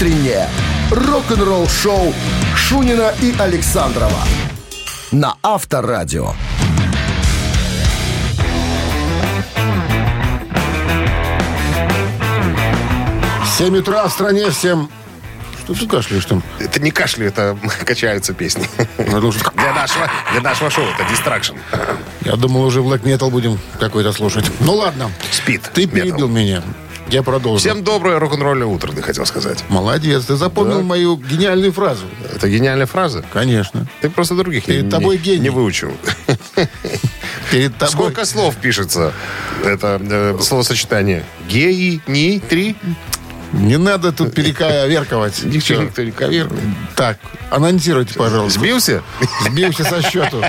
[0.00, 0.48] утреннее
[0.90, 2.14] рок-н-ролл-шоу
[2.56, 4.22] Шунина и Александрова
[5.12, 6.32] на Авторадио.
[13.58, 14.90] 7 утра в стране всем...
[15.64, 16.42] Что ты кашляешь там?
[16.58, 18.66] Это не кашля, это качаются песни.
[18.96, 19.20] Ну,
[19.54, 21.56] Для нашего, для нашего шоу это дистракшн.
[22.22, 24.50] Я думал, уже black metal будем какой-то слушать.
[24.60, 25.10] Ну ладно.
[25.30, 25.70] Спид.
[25.74, 26.62] Ты перебил меня.
[27.10, 27.58] Я продолжу.
[27.58, 29.64] Всем доброе рок-н-ролльное утро, ты хотел сказать.
[29.68, 30.84] Молодец, ты запомнил Да.
[30.84, 32.04] мою гениальную фразу.
[32.32, 33.24] Это гениальная фраза.
[33.32, 33.86] Конечно.
[34.00, 35.40] Ты просто других Перед не, тобой не- гений.
[35.42, 35.92] не выучил.
[37.50, 37.92] Перед тобой...
[37.92, 39.12] Сколько слов пишется
[39.64, 41.24] это э, словосочетание?
[41.48, 42.76] Геи, ни, три.
[43.52, 45.42] Не надо тут перековерковать.
[45.44, 46.60] Ничего никто не коверкает.
[46.94, 47.18] Так,
[47.50, 48.60] анонсируйте, пожалуйста.
[48.60, 49.02] Сбился?
[49.42, 50.42] Сбился со счету.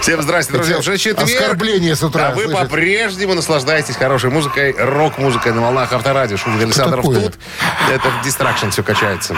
[0.00, 0.78] Всем здрасте, друзья.
[0.78, 1.28] Уже четверг.
[1.28, 6.36] оскорбление с утра, А вы по-прежнему наслаждаетесь хорошей музыкой, рок-музыкой на волнах авторадио.
[6.38, 7.38] Шунин Александров тут.
[7.90, 9.36] Это дистракшн все качается.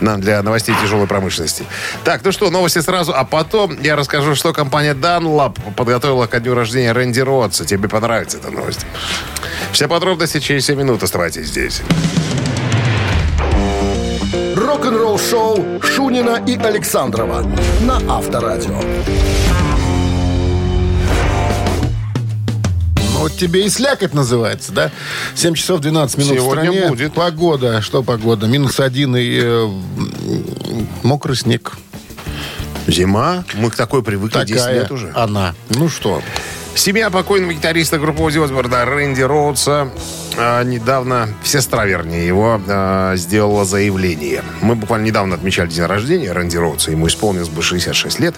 [0.00, 1.64] Нам для новостей тяжелой промышленности.
[2.04, 3.12] Так, ну что, новости сразу.
[3.14, 7.64] А потом я расскажу, что компания Dunlop подготовила ко дню рождения Рэнди Ротса.
[7.64, 8.86] Тебе понравится эта новость.
[9.72, 11.02] Все подробности через 7 минут.
[11.02, 11.82] Оставайтесь здесь.
[14.84, 17.42] Рок-н-ролл-шоу Шунина и Александрова
[17.80, 18.78] на Авторадио.
[22.98, 24.90] Ну, вот тебе и слякоть называется, да?
[25.36, 26.88] 7 часов 12 минут Сегодня в стране.
[26.90, 27.14] будет.
[27.14, 27.80] Погода.
[27.80, 28.46] Что погода?
[28.46, 29.70] Минус один и э,
[31.02, 31.78] мокрый снег.
[32.86, 33.44] Зима.
[33.54, 35.10] Мы к такой привыкли 10 Такая лет уже.
[35.14, 35.54] она.
[35.70, 36.20] Ну что?
[36.76, 39.90] Семья покойного гитариста группы Оззи Осборна Рэнди Роудса
[40.36, 44.42] а, недавно, сестра, вернее, его а, сделала заявление.
[44.60, 46.90] Мы буквально недавно отмечали день рождения Рэнди Роудса.
[46.90, 48.34] Ему исполнилось бы 66 лет.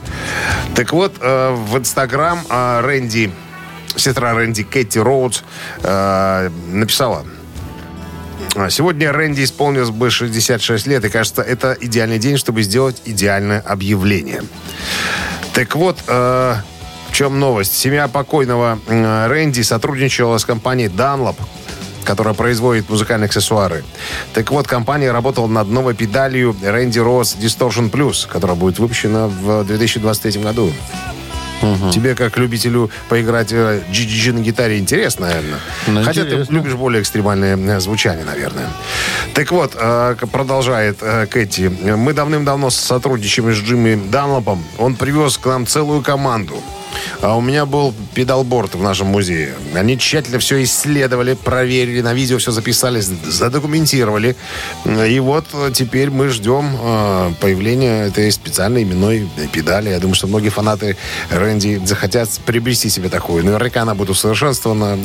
[0.74, 3.32] Так вот, а, в Инстаграм а, Рэнди,
[3.96, 5.42] сестра Рэнди Кэти Роудс
[5.82, 7.24] а, написала
[8.70, 14.42] Сегодня Рэнди исполнилось бы 66 лет, и кажется, это идеальный день, чтобы сделать идеальное объявление.
[15.52, 16.56] Так вот, э,
[17.16, 17.74] чем новость?
[17.74, 21.36] Семья покойного Рэнди сотрудничала с компанией Dunlop,
[22.04, 23.84] которая производит музыкальные аксессуары.
[24.34, 29.64] Так вот, компания работала над новой педалью Randy Rose Distortion Plus, которая будет выпущена в
[29.64, 30.70] 2023 году.
[31.90, 35.58] Тебе, как любителю поиграть э, GGG на гитаре, интересно, наверное.
[35.86, 36.46] Ну, Хотя интересно.
[36.46, 38.68] ты любишь более экстремальное э, звучание, наверное.
[39.32, 41.72] Так вот, э, продолжает Кэти.
[41.96, 44.62] Мы давным-давно сотрудничаем с Джимми Данлопом.
[44.76, 46.62] Он привез к нам целую команду.
[47.20, 49.54] А у меня был педалборд в нашем музее.
[49.74, 54.36] Они тщательно все исследовали, проверили, на видео все записали, задокументировали.
[54.84, 59.90] И вот теперь мы ждем э, появления этой специальной именной педали.
[59.90, 60.96] Я думаю, что многие фанаты
[61.30, 63.44] Рэнди захотят приобрести себе такую.
[63.44, 64.98] Наверняка она будет усовершенствована,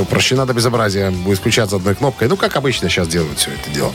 [0.00, 2.28] упрощена до безобразия, будет включаться одной кнопкой.
[2.28, 3.92] Ну, как обычно сейчас делают все это дело.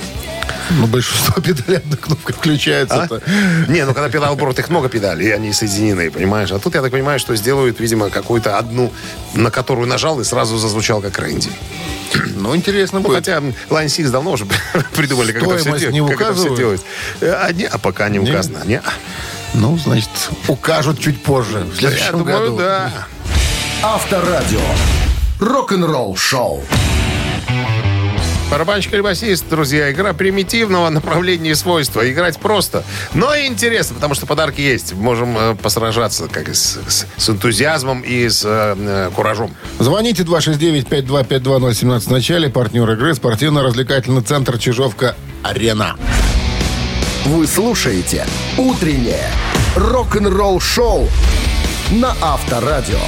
[0.72, 3.04] Ну, большинство педалей одной кнопкой включается.
[3.10, 3.72] А?
[3.72, 6.52] Не, ну когда педалборд, их много педалей, и они соединены, понимаешь?
[6.52, 8.92] А тут, я так понимаю, что сделают, видимо, какую-то одну,
[9.34, 11.50] на которую нажал и сразу зазвучал как Рэнди.
[12.36, 13.18] Ну, интересно Ну, будет.
[13.18, 13.38] хотя
[13.70, 14.46] Line 6 давно уже
[14.96, 16.58] придумали, как это, все, не как это все указывают?
[16.58, 16.82] делать.
[17.22, 18.30] А, не, а пока не Не?
[18.32, 18.62] указано.
[18.66, 18.82] Не.
[19.54, 20.10] Ну, значит,
[20.48, 22.58] укажут чуть позже, в Я следующем думаю, году.
[22.58, 22.92] да.
[23.84, 24.62] Авторадио.
[25.40, 26.64] Рок-н-ролл-шоу.
[28.52, 32.08] Барабанщик или басист, друзья, игра примитивного направления и свойства.
[32.10, 32.84] Играть просто,
[33.16, 34.94] но и интересно, потому что подарки есть.
[34.94, 39.56] Можем э, посражаться как и с, с- с энтузиазмом и с э, э, куражом.
[39.80, 42.50] Звоните 269-5252017 в начале.
[42.50, 45.96] Партнер игры спортивно-развлекательный центр Чижовка-Арена.
[47.26, 48.28] Вы слушаете
[48.60, 49.26] «Утреннее
[49.76, 51.10] рок-н-ролл-шоу»
[51.92, 53.00] на Авторадио.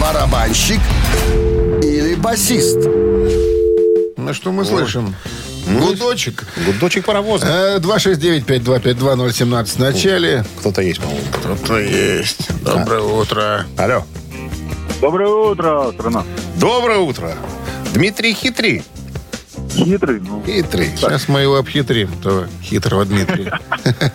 [0.00, 0.80] Барабанщик
[1.82, 2.78] или басист?
[4.28, 5.14] Ну, что мы слышим?
[5.80, 6.44] Гудочек.
[6.66, 7.46] Гудочек паровоза.
[7.46, 10.44] Э, 269-5252017 в начале.
[10.58, 11.24] Кто-то есть, по-моему.
[11.32, 12.46] Кто-то есть.
[12.62, 13.64] Доброе утро.
[13.78, 14.04] Алло.
[15.00, 16.24] Доброе утро, страна.
[16.56, 17.34] Доброе утро.
[17.94, 18.84] Дмитрий Хитрый.
[19.72, 20.90] Хитрый, ну, Хитрый.
[20.94, 23.58] Сейчас мы его обхитрим, того хитрого Дмитрия.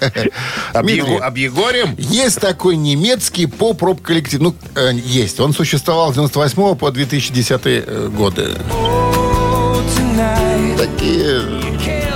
[0.73, 1.95] Объего- Объегорим?
[1.97, 4.41] Есть такой немецкий поп-рок-коллектив.
[4.41, 5.39] Ну, э, есть.
[5.39, 8.51] Он существовал с 98 по 2010 э, годы.
[10.77, 11.41] Такие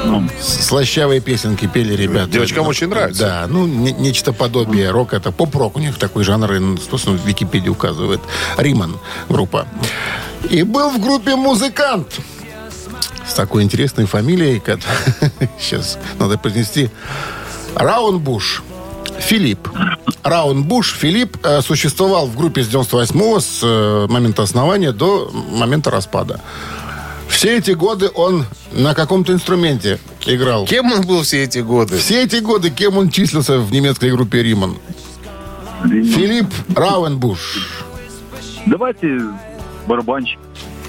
[0.06, 2.30] ну, слащавые песенки пели ребята.
[2.32, 3.24] Девочкам Ну, очень нравится.
[3.24, 5.14] Да, ну, не- нечто подобие рок.
[5.14, 8.22] Это поп-рок у них такой жанр, и, ну, собственно, в Википедии указывает.
[8.58, 8.98] Риман
[9.30, 9.68] группа.
[10.50, 12.20] И был в группе музыкант
[13.28, 14.80] с такой интересной фамилией, как
[15.60, 16.90] сейчас надо произнести
[17.76, 18.64] Раунбуш.
[19.20, 19.68] Филипп.
[20.24, 26.40] Раунбуш Филипп э, существовал в группе с 98 с э, момента основания до момента распада.
[27.30, 30.66] Все эти годы он на каком-то инструменте играл.
[30.66, 31.98] Кем он был все эти годы?
[31.98, 34.78] Все эти годы кем он числился в немецкой группе Риман?
[35.84, 37.84] Филипп Рауенбуш.
[38.66, 39.20] Давайте
[39.86, 40.40] барабанщик.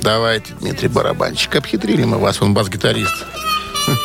[0.00, 1.54] Давайте, Дмитрий Барабанщик.
[1.56, 3.26] Обхитрили мы вас, он бас-гитарист.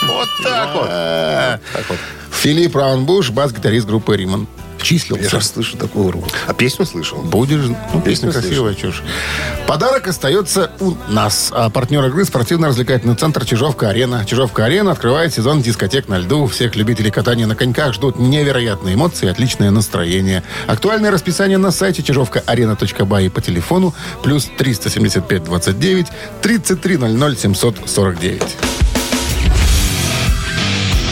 [0.08, 1.98] Вот так вот.
[2.32, 4.48] Филипп Рауенбуш, бас-гитарист группы Риман.
[4.84, 5.40] Я Числился.
[5.40, 6.28] же слышу такую руку.
[6.46, 7.20] А песню слышал?
[7.20, 7.62] Будешь,
[7.94, 9.02] ну, песня красивая, чушь.
[9.66, 11.50] Подарок остается у нас.
[11.52, 14.26] А партнер игры спортивно-развлекательный центр Чижовка-Арена.
[14.26, 16.48] Чижовка-Арена открывает сезон дискотек на льду.
[16.48, 20.44] Всех любителей катания на коньках ждут невероятные эмоции и отличное настроение.
[20.68, 26.08] Актуальное расписание на сайте чижовка-арена.бай и по телефону плюс 375 29
[26.42, 28.42] 33 00 749.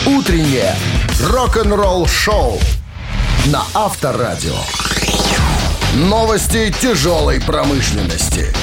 [0.06, 0.76] Утреннее
[1.22, 2.60] рок-н-ролл-шоу
[3.48, 4.56] на Авторадио.
[5.96, 8.54] Новости тяжелой промышленности.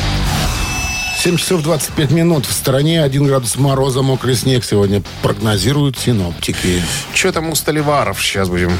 [1.18, 2.46] 7 часов 25 минут.
[2.46, 6.80] В стороне 1 градус мороза, мокрый снег сегодня прогнозируют синоптики.
[7.12, 8.22] Что там у Столиваров?
[8.22, 8.72] Сейчас будем...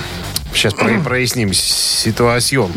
[0.55, 2.71] Сейчас про- проясним ситуацию.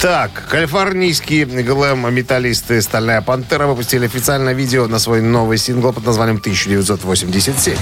[0.00, 7.78] Так, калифорнийские глэм-металлисты «Стальная пантера» выпустили официальное видео на свой новый сингл под названием «1987».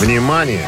[0.00, 0.66] Внимание!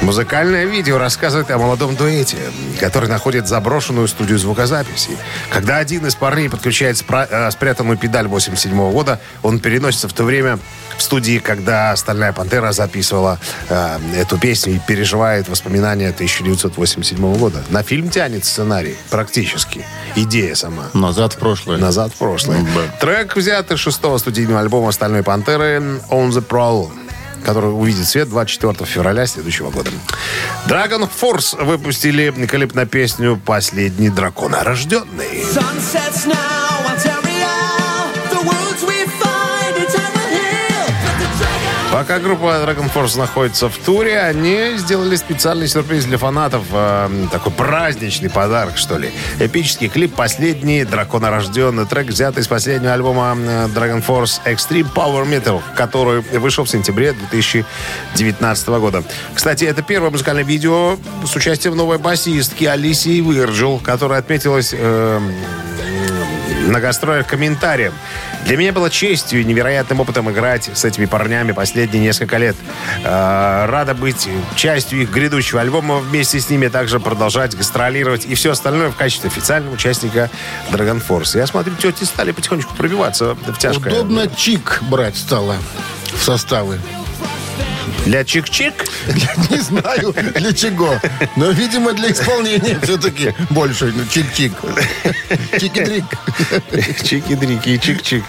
[0.00, 2.38] Музыкальное видео рассказывает о молодом дуэте,
[2.80, 5.10] который находит заброшенную студию звукозаписи.
[5.50, 10.24] Когда один из парней подключает спра- э, спрятанную педаль 87 года, он переносится в то
[10.24, 10.58] время
[10.96, 13.38] в студии, когда «Стальная пантера» записывала
[13.68, 17.62] э, эту песню и переживает воспоминания 1987 года.
[17.68, 19.84] На фильм тянет сценарий практически.
[20.14, 20.84] Идея сама.
[20.94, 21.76] Назад в прошлое.
[21.76, 22.64] Назад в прошлое.
[23.00, 26.90] Трек взят из шестого студийного альбома «Стальной пантеры» «On the Prowl»
[27.46, 29.88] который увидит свет 24 февраля следующего года.
[30.66, 35.44] Dragon Force выпустили великолепную песню «Последний дракон рожденный».
[42.06, 46.62] Пока группа Dragon Force находится в туре, они сделали специальный сюрприз для фанатов.
[46.70, 49.10] э, такой праздничный подарок, что ли.
[49.40, 51.84] Эпический клип «Последний драконорожденный».
[51.84, 57.12] Трек взят из последнего альбома э, Dragon Force Extreme Power Metal, который вышел в сентябре
[57.32, 59.02] 2019 года.
[59.34, 64.72] Кстати, это первое музыкальное видео с участием новой басистки Алисии Вирджил, которая отметилась...
[64.72, 65.20] э,
[66.66, 67.92] на гастролях комментарием.
[68.44, 72.56] Для меня было честью и невероятным опытом играть с этими парнями последние несколько лет.
[73.04, 78.52] Э, Рада быть частью их грядущего альбома, вместе с ними также продолжать гастролировать и все
[78.52, 80.30] остальное в качестве официального участника
[80.70, 81.36] Dragon Force.
[81.38, 83.92] Я смотрю, тети стали потихонечку пробиваться в тяжкое.
[83.92, 85.56] Удобно чик брать стало
[86.12, 86.78] в составы.
[88.04, 88.74] Для чик-чик?
[89.50, 91.00] Не знаю, для чего.
[91.36, 93.92] Но, видимо, для исполнения все-таки больше.
[93.96, 94.52] ну, Чик-чик.
[95.58, 96.04] Чики-дрик.
[97.02, 98.22] Чики-дрики и чик-чик.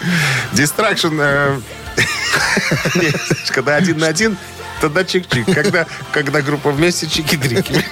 [0.54, 1.20] Дистракшн.
[1.20, 1.60] э,
[3.50, 4.38] Когда один на один,
[4.82, 5.54] тогда чик-чик.
[5.54, 7.84] Когда, когда группа вместе, чики-дрики.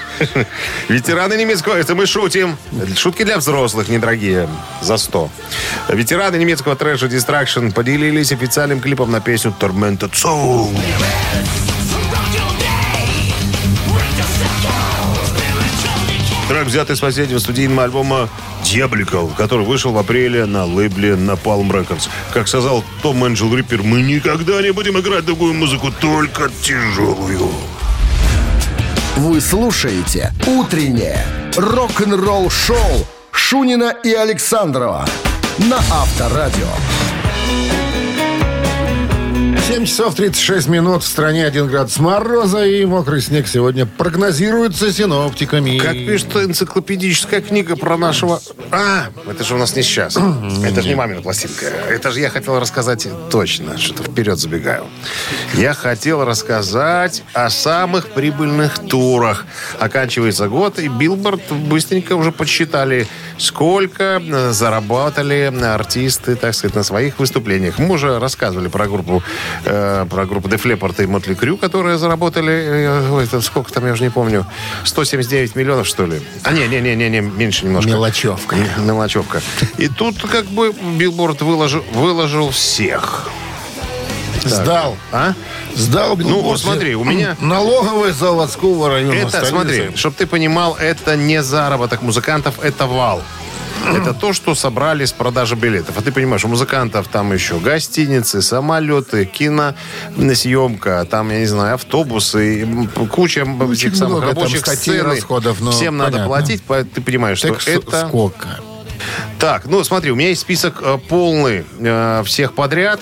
[0.89, 1.75] Ветераны немецкого...
[1.75, 2.57] Это мы шутим.
[2.97, 4.47] Шутки для взрослых, недорогие.
[4.81, 5.29] За 100.
[5.89, 10.69] Ветераны немецкого трэша Distraction поделились официальным клипом на песню Tormented Soul.
[16.55, 18.29] Трек взят из последнего студийного альбома
[18.63, 22.07] «Дьяволикал», который вышел в апреле на лейбле Napalm Records.
[22.33, 27.51] Как сказал Том Энджел Риппер, мы никогда не будем играть другую музыку, только тяжелую.
[29.17, 31.25] Вы слушаете «Утреннее
[31.57, 35.05] рок-н-ролл-шоу» Шунина и Александрова
[35.57, 36.69] на Авторадио.
[39.67, 41.01] 7 часов 36 минут.
[41.01, 45.79] В стране 1 градус мороза и мокрый снег сегодня прогнозируется синоптиками.
[45.79, 48.39] Как пишет энциклопедическая книга про нашего...
[48.69, 50.17] А, это же у нас не сейчас.
[50.63, 51.65] Это же не мамина пластинка.
[51.65, 54.85] Это же я хотел рассказать точно, что-то вперед забегаю.
[55.55, 59.45] Я хотел рассказать о самых прибыльных турах.
[59.79, 63.07] Оканчивается год, и Билборд быстренько уже подсчитали,
[63.37, 67.79] сколько э, заработали артисты, так сказать, на своих выступлениях.
[67.79, 69.23] Мы уже рассказывали про группу
[69.65, 73.85] э, про группу Def Leppard и Mötley Crüe, которые заработали, э, ой, это сколько там,
[73.85, 74.45] я уже не помню,
[74.83, 76.21] 179 миллионов, что ли?
[76.43, 77.89] А, не, не, не, не, не меньше немножко.
[77.89, 78.55] Мелочевка.
[78.77, 79.41] Мелочевка.
[79.77, 83.29] И тут как бы Билборд выложил, выложил всех.
[84.45, 84.97] Сдал.
[85.11, 85.33] А?
[85.75, 86.15] Сдал.
[86.17, 89.49] Ну, вот смотри, у меня- Налоговый заводского района Это, столицы.
[89.49, 93.21] смотри, чтобы ты понимал, это не заработок музыкантов, это вал.
[93.93, 95.95] это то, что собрали с продажи билетов.
[95.97, 102.67] А ты понимаешь, у музыкантов там еще гостиницы, самолеты, киносъемка, там, я не знаю, автобусы,
[103.11, 106.27] куча м, этих самых рабочих статей, расходов, но Всем надо понятно.
[106.29, 108.07] платить, по- ты понимаешь, что Так с- это...
[108.07, 108.47] сколько?
[109.39, 112.99] Так, ну смотри, у меня есть список э, полный э, всех подряд.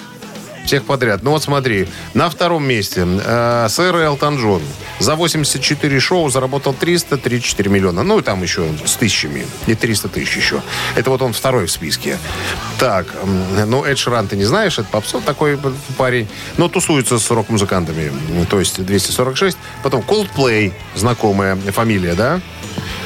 [0.65, 1.23] Всех подряд.
[1.23, 4.61] Ну вот смотри, на втором месте э, сэр Элтон Джон.
[4.99, 8.03] За 84 шоу заработал 334 миллиона.
[8.03, 9.45] Ну и там еще с тысячами.
[9.67, 10.61] И 300 тысяч еще.
[10.95, 12.17] Это вот он второй в списке.
[12.79, 13.07] Так,
[13.67, 15.59] ну Эд Ширан ты не знаешь, это попсов такой
[15.97, 16.27] парень.
[16.57, 18.11] Но тусуется с рок-музыкантами.
[18.49, 19.57] То есть 246.
[19.83, 22.39] Потом Coldplay, знакомая фамилия, да?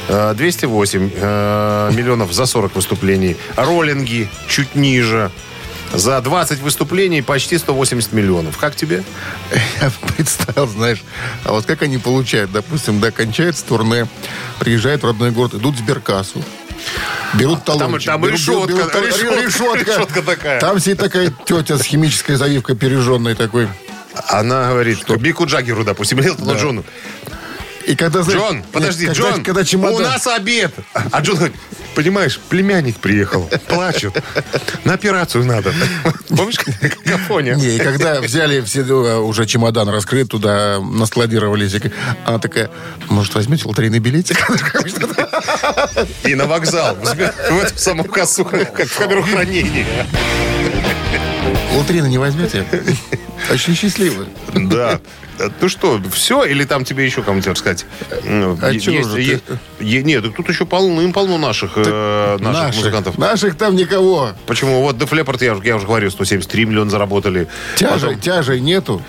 [0.08, 3.36] Э, 208 э, миллионов за 40 выступлений.
[3.56, 5.30] Роллинги чуть ниже.
[5.92, 8.56] За 20 выступлений почти 180 миллионов.
[8.58, 9.02] Как тебе?
[9.80, 11.02] Я представил, знаешь,
[11.44, 14.06] а вот как они получают, допустим, да, кончается турне,
[14.58, 16.44] приезжают в родной город, идут в сберкассу,
[17.34, 18.06] берут талончик.
[18.12, 19.92] там берут- решетка, берут тал- решетка, решетка.
[19.92, 20.60] решетка такая.
[20.60, 23.68] Там сидит такая тетя с химической завивкой пережженной такой.
[24.28, 26.54] Она говорит, что Бику Джаггеру, допустим, или Да.
[26.54, 26.84] Джону.
[27.86, 29.96] И когда, знаешь, Джон, нет, подожди, когда, Джон, когда чемодан...
[29.96, 30.74] у нас обед.
[30.92, 31.56] А Джон говорит,
[31.98, 34.22] понимаешь, племянник приехал, плачут.
[34.84, 35.74] На операцию надо.
[36.28, 37.56] Помнишь, какофония?
[37.56, 41.74] Не, и когда взяли все э, уже чемодан раскрыт, туда наскладировались,
[42.24, 42.70] она такая,
[43.08, 44.36] может, возьмете лотерейный билетик?
[46.22, 46.94] И на вокзал.
[46.94, 49.84] В эту саму кассу, как в камеру хранения.
[51.74, 52.64] Лотерейный не возьмете?
[53.50, 54.28] Очень счастливы.
[54.54, 55.00] Да.
[55.60, 56.44] Ну что, все?
[56.44, 57.86] Или там тебе еще кому-то рассказать?
[58.24, 59.40] Ну, А есть- же е-
[59.80, 63.18] е- Нет, так тут еще полным-полно наших, э, наших, Наших, музыкантов.
[63.18, 64.30] наших там никого.
[64.46, 64.82] Почему?
[64.82, 67.46] Вот Def Leppard, я, уже- я уже говорил, 173 миллиона заработали.
[67.76, 69.02] Тяжей, Потом, тяжей нету.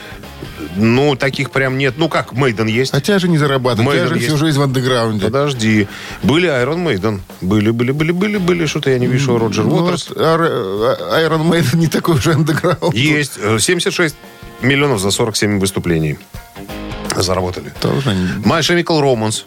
[0.75, 1.95] ну, таких прям нет.
[1.98, 2.93] Ну, как, Мейден есть.
[2.93, 3.88] А тяжи не зарабатывают.
[3.89, 4.39] Мейден Тяжи всю есть.
[4.39, 5.25] жизнь в андеграунде.
[5.25, 5.88] Подожди.
[6.24, 7.19] Были Iron Maiden.
[7.41, 8.65] Были, были, были, были, были.
[8.65, 9.38] Что-то я не вижу.
[9.38, 10.09] Роджер Ну, Уотерс.
[10.09, 12.93] вот Ар- а- Iron Maiden не такой уже андеграунд.
[12.93, 13.33] Есть.
[13.41, 14.15] э, 76
[14.61, 16.17] миллионов за 47 выступлений.
[17.15, 17.71] Заработали.
[17.81, 18.09] Тоже
[18.43, 19.45] My Chemical Romance.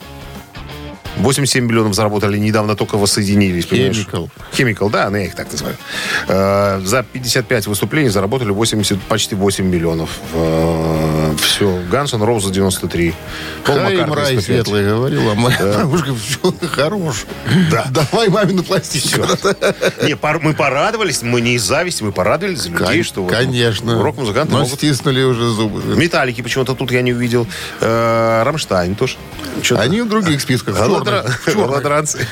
[1.16, 3.66] 87 миллионов заработали, недавно только воссоединились.
[3.66, 4.06] понимаешь?
[4.10, 4.30] Chemical.
[4.52, 5.76] Chemical, да, ну я их так называю.
[6.28, 10.10] Э, за 55 выступлений заработали 80, почти 8 миллионов.
[11.40, 11.80] все.
[11.90, 13.14] Гансон Роуза 93.
[13.64, 14.44] Пол Хай рай 105.
[14.44, 15.34] светлый говорила.
[15.34, 17.24] Моя бабушка, все, хорош.
[17.70, 17.86] Да.
[17.90, 19.26] Давай мамину пластинку.
[20.02, 24.02] Не, мы порадовались, мы не из зависти, мы порадовались за людей, что Конечно.
[24.02, 24.74] рок-музыканты Но могут...
[24.74, 25.82] стиснули уже зубы.
[25.96, 27.46] Металлики почему-то тут я не увидел.
[27.80, 29.16] Э, Рамштайн тоже.
[29.70, 30.76] Они в других списках.
[31.04, 31.66] В Голодра- черных, в черных.
[31.66, 32.28] голодранцы.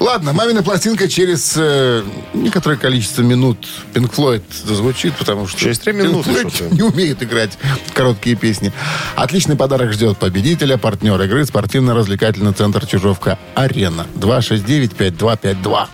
[0.00, 2.02] Ладно, мамина пластинка через э,
[2.34, 6.30] некоторое количество минут Pink Floyd зазвучит, потому что Через три минуты
[6.70, 7.58] не умеет играть
[7.94, 8.72] короткие песни.
[9.16, 14.06] Отличный подарок ждет победителя, партнер игры спортивно-развлекательный центр Чижовка-Арена.
[14.16, 15.86] 269-5252.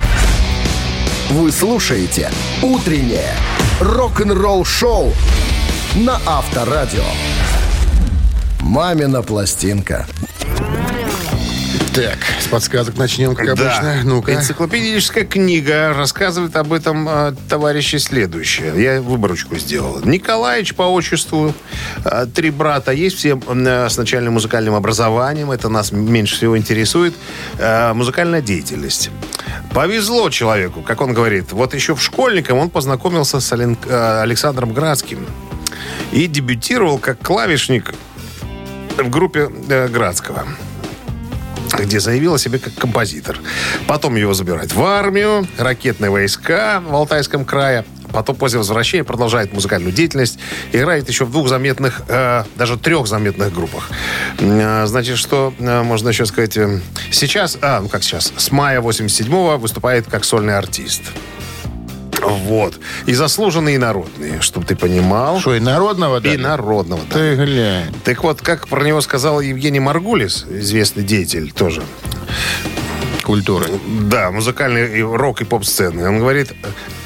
[1.31, 2.31] Вы слушаете
[2.63, 3.33] «Утреннее
[3.81, 5.13] рок-н-ролл-шоу»
[5.97, 7.03] на Авторадио.
[8.61, 10.07] «Мамина пластинка».
[11.95, 13.53] Так, с подсказок начнем, как Да.
[13.53, 14.01] обычно.
[14.03, 14.35] Ну-ка.
[14.35, 18.73] Энциклопедическая книга рассказывает об этом э, товарище следующее.
[18.83, 20.01] Я выборочку сделал.
[20.05, 21.55] Николаевич по отчеству,
[22.05, 25.53] э, три брата есть, все э, с начальным музыкальным образованием.
[25.53, 27.15] Это нас меньше всего интересует.
[27.59, 29.11] Э, музыкальная деятельность.
[29.73, 31.53] Повезло человеку, как он говорит.
[31.53, 35.25] Вот еще в школьником он познакомился с Ален- э, Александром Градским.
[36.11, 37.95] И дебютировал как клавишник
[38.99, 40.45] в группе э, Градского
[41.79, 43.39] где заявил о себе как композитор.
[43.87, 47.85] Потом его забирают в армию, ракетные войска в Алтайском крае.
[48.13, 50.39] Потом после возвращения продолжает музыкальную деятельность.
[50.73, 53.91] Играет еще в двух заметных, э, даже трех заметных группах.
[54.39, 56.57] Э, значит, что э, можно еще сказать?
[56.57, 61.03] э, Сейчас, а, ну как сейчас, с мая 87-го выступает как сольный артист.
[62.27, 62.79] Вот.
[63.07, 65.41] И заслуженный, и народный, чтобы ты понимал.
[65.41, 66.37] Что, и народного И дали?
[66.37, 67.15] народного, да.
[67.17, 67.95] Ты глянь.
[68.05, 71.83] Так вот, как про него сказал Евгений Маргулис, известный деятель тоже,
[73.23, 73.67] Культуры.
[74.03, 76.07] да, музыкальный и рок и поп-сцены.
[76.07, 76.53] Он говорит,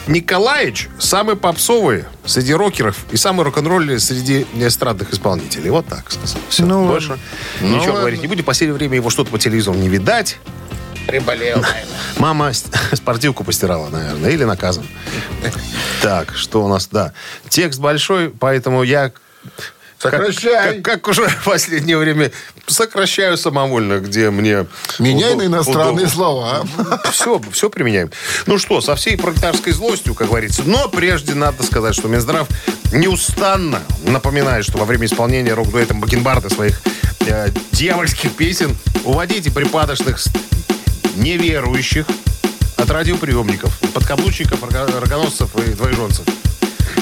[0.08, 5.70] Николаевич самый попсовый среди рокеров и самый рок-н-ролльный среди эстрадных исполнителей.
[5.70, 6.40] Вот так сказал.
[6.48, 7.18] Все, Ну больше.
[7.60, 8.00] Ну ничего ладно.
[8.00, 8.42] говорить не будем.
[8.42, 10.38] В последнее время его что-то по телевизору не видать.
[11.08, 11.64] Приболел,
[12.18, 12.52] Мама
[12.92, 14.86] спортивку постирала, наверное, или наказан.
[16.02, 17.14] Так, что у нас, да.
[17.48, 19.08] Текст большой, поэтому я...
[19.10, 19.22] как-
[19.98, 20.74] Сокращай.
[20.80, 22.30] Как, как уже в последнее время
[22.66, 24.66] сокращаю самовольно, где мне...
[24.98, 26.08] Меняй на иностранные удобно.
[26.08, 26.66] слова.
[27.10, 28.10] Все, все применяем.
[28.46, 30.62] Ну что, со всей пролетарской злостью, как говорится.
[30.66, 32.46] Но прежде надо сказать, что Минздрав
[32.92, 36.80] неустанно напоминает, что во время исполнения рок-дуэтом Бакенбарда своих
[37.26, 40.20] э, дьявольских песен уводите припадочных
[41.16, 42.06] неверующих
[42.76, 46.24] от радиоприемников, подкаблучников, рогоносцев и двоеженцев.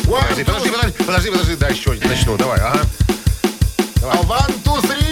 [0.05, 2.81] Подожди, подожди, подожди, подожди, подожди, да, еще начну, давай, ага.
[4.29, 5.07] One, two, three.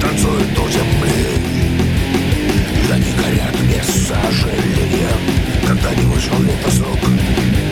[0.00, 1.28] Танцует у земли
[2.86, 5.10] И они горят без сожаления.
[5.66, 7.65] Когда не вышел летосрок Но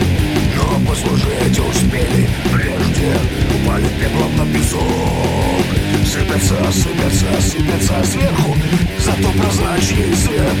[0.87, 2.27] послужить успели.
[2.53, 3.13] Прежде
[3.55, 5.65] упали пеплом на песок.
[6.05, 8.55] Сыпятся, сыпятся, сыпятся сверху.
[8.99, 10.57] Зато прозрачный свет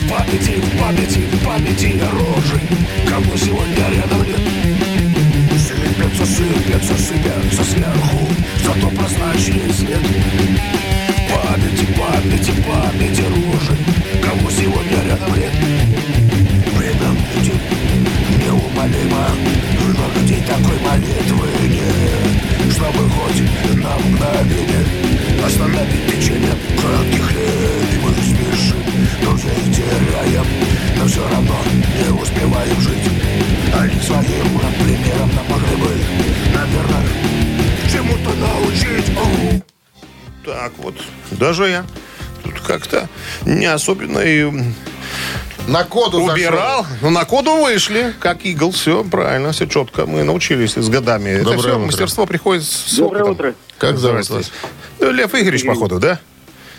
[0.00, 2.60] В памяти, в памяти, в памяти рожи
[3.08, 4.40] Кого сегодня рядом нет?
[5.60, 8.28] Сыпятся, сыпятся, сыпятся сверху.
[8.64, 10.00] Зато прозрачный свет
[11.30, 13.76] Памяти, памяти, памяти рожи
[14.22, 15.52] Кого сегодня рядом нет?
[16.74, 17.75] Время летит
[18.86, 19.28] неумолимо
[19.96, 24.84] Но людей такой молитвы нет Чтобы хоть на мгновение
[25.44, 28.76] Остановить течение кратких лет И мы спешим,
[29.22, 30.46] друзей теряем
[30.98, 31.56] Но все равно
[31.98, 33.10] не успеваем жить.
[33.74, 35.90] Они своим примером нам могли бы
[36.54, 37.06] Наверное,
[37.90, 39.10] чему-то научить.
[39.16, 39.62] Оу.
[40.44, 40.94] Так вот,
[41.32, 41.84] даже я
[42.44, 43.08] тут как-то
[43.44, 44.48] не особенно и
[45.66, 46.86] На коду убирал.
[47.02, 48.70] Ну, на коду вышли, как игл.
[48.70, 50.06] Все правильно, все четко.
[50.06, 51.30] Мы научились с годами.
[51.30, 51.78] Это Доброе все утро.
[51.86, 53.32] мастерство приходит с Доброе опытом.
[53.34, 53.54] утро.
[53.78, 54.52] Как зовут вас?
[55.00, 56.20] Ну, Лев Игоревич, походу, да?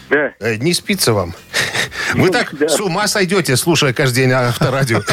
[0.09, 0.31] Да.
[0.39, 1.35] Э, Не спится вам.
[2.13, 2.69] Вы так да.
[2.69, 5.01] с ума сойдете, слушая каждый день авторадио.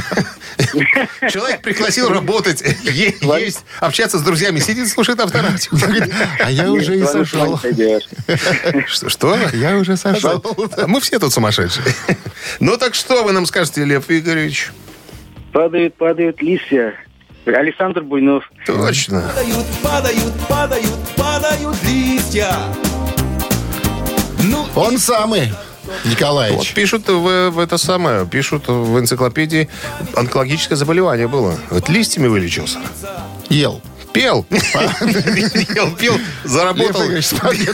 [1.30, 5.70] Человек пригласил работать, есть, общаться с друзьями, сидит, слушает авторадио.
[6.40, 7.58] А я уже и сошел.
[8.86, 9.38] что?
[9.52, 10.42] Я уже сошел.
[10.86, 11.84] Мы все тут сумасшедшие.
[12.60, 14.72] Ну так что вы нам скажете, Лев Игоревич?
[15.52, 16.94] Падают, падают листья.
[17.46, 18.44] Александр Буйнов.
[18.66, 19.22] Точно.
[19.34, 22.56] Падают, падают, падают, падают листья.
[24.44, 25.52] Ну, Он самый,
[25.86, 26.74] Вот Николаевич.
[26.74, 29.68] пишут в, в это самое, пишут в энциклопедии,
[30.14, 31.56] онкологическое заболевание было.
[31.70, 32.78] Вот листьями вылечился.
[33.48, 33.80] Ел.
[34.14, 34.46] Пел.
[34.48, 37.02] Пел, пел, заработал.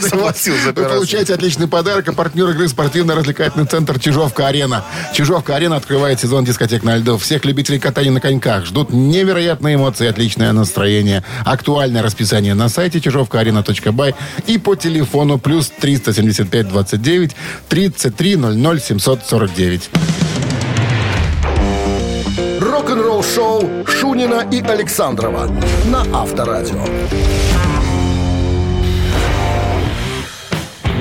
[0.01, 2.09] Заплатил за Вы получаете отличный подарок.
[2.09, 4.83] А партнер игры спортивно-развлекательный центр «Чижовка-арена».
[5.13, 7.19] «Чижовка-арена» открывает сезон дискотек на льду.
[7.19, 11.23] Всех любителей катания на коньках ждут невероятные эмоции отличное настроение.
[11.45, 14.15] Актуальное расписание на сайте чижовкаарена.бай
[14.47, 17.35] и по телефону плюс 375 29
[17.69, 19.89] 33 00 749.
[23.01, 25.47] Рок-н-ролл шоу Шунина и Александрова
[25.85, 26.85] на Авторадио.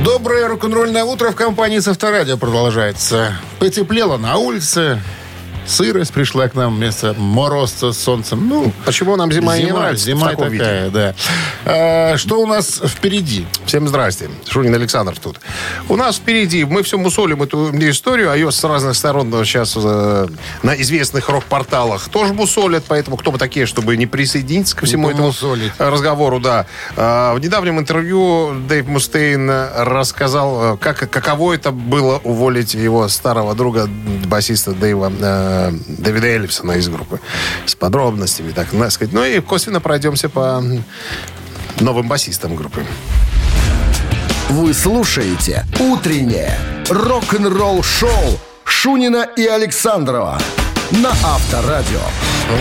[0.03, 3.35] Доброе рок-н-ролльное утро в компании с Авторадио продолжается.
[3.59, 4.99] Потеплело на улице.
[5.71, 8.49] Сырость пришла к нам вместо морозца с солнцем.
[8.49, 10.05] Ну, Почему нам зима, и не зима, нравится?
[10.05, 10.51] зима такая,
[10.87, 10.91] виде?
[10.91, 11.15] да.
[11.65, 13.47] А, что у нас впереди?
[13.67, 14.29] Всем здрасте.
[14.49, 15.39] Шунин Александр тут.
[15.89, 20.27] У нас впереди, мы все мусолим эту историю, а ее с разных сторон сейчас э,
[20.65, 25.29] на известных рок-порталах тоже мусолят, поэтому кто мы такие, чтобы не присоединиться ко всему этому
[25.29, 25.73] помусолить.
[25.79, 26.67] разговору, да.
[26.97, 33.55] А, В недавнем интервью Дэйв Мустейн рассказал, э, как, каково это было уволить его старого
[33.55, 33.89] друга,
[34.27, 37.21] басиста Дэйва, э, Дэвида Эллифсона из группы.
[37.67, 39.13] С подробностями, так сказать.
[39.13, 40.63] Ну и косвенно пройдемся по
[41.81, 42.85] новым басистам группы.
[44.49, 50.41] Вы слушаете «Утреннее рок-н-ролл-шоу» Шунина и Александрова
[50.91, 52.01] на Авторадио.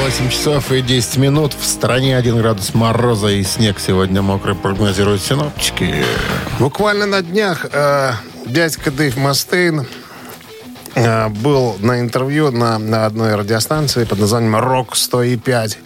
[0.03, 1.53] 8 часов и 10 минут.
[1.59, 6.05] В стране 1 градус мороза и снег сегодня мокрый прогнозируют синоптики.
[6.59, 8.11] Буквально на днях э,
[8.45, 9.85] дядька Дэйв Мастейн э,
[10.95, 15.77] был на интервью на, на одной радиостанции под названием «Рок 105».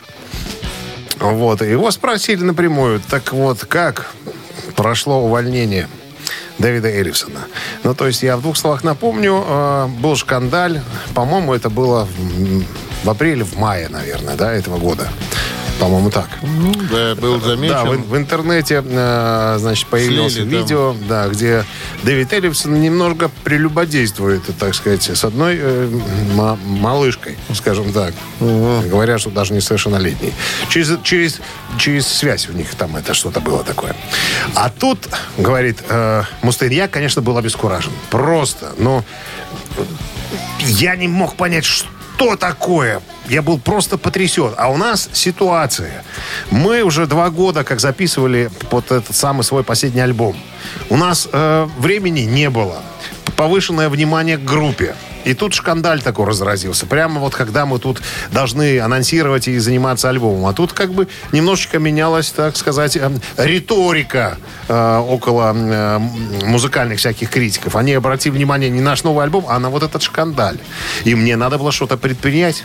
[1.19, 4.11] Вот, и его спросили напрямую, так вот, как
[4.75, 5.87] прошло увольнение
[6.59, 7.47] Дэвида Эллифсона.
[7.83, 10.81] Ну, то есть, я в двух словах напомню, э, был шкандаль,
[11.13, 12.65] по-моему, это было в,
[13.05, 15.07] в апреле, в мае, наверное, да, этого года.
[15.83, 16.29] По-моему, так.
[16.41, 17.75] Ну, да, был замечен.
[17.75, 20.59] Да, в, в интернете, э, значит, появилось Слили там.
[20.61, 21.65] видео, да, где
[22.03, 25.99] Дэвид Эллифсон немножко прелюбодействует, так сказать, с одной э,
[26.35, 28.13] ма- малышкой, скажем так.
[28.39, 30.33] Говорят, что даже несовершеннолетней.
[30.69, 31.41] Через, через,
[31.77, 33.93] через связь у них там это что-то было такое.
[34.55, 37.91] А тут, говорит э, Мустейн, я, конечно, был обескуражен.
[38.09, 39.03] Просто, но
[40.61, 41.89] я не мог понять, что
[42.37, 43.01] такое.
[43.27, 44.53] Я был просто потрясен.
[44.57, 46.03] А у нас ситуация.
[46.51, 50.35] Мы уже два года как записывали вот этот самый свой последний альбом.
[50.89, 52.81] У нас э, времени не было.
[53.35, 54.95] Повышенное внимание к группе.
[55.25, 56.85] И тут шкандаль такой разразился.
[56.85, 60.45] Прямо вот когда мы тут должны анонсировать и заниматься альбомом.
[60.45, 65.99] А тут как бы немножечко менялась, так сказать, э, риторика э, около э,
[66.45, 67.75] музыкальных всяких критиков.
[67.75, 70.59] Они обратили внимание не на наш новый альбом, а на вот этот шкандаль.
[71.03, 72.63] И мне надо было что-то предпринять.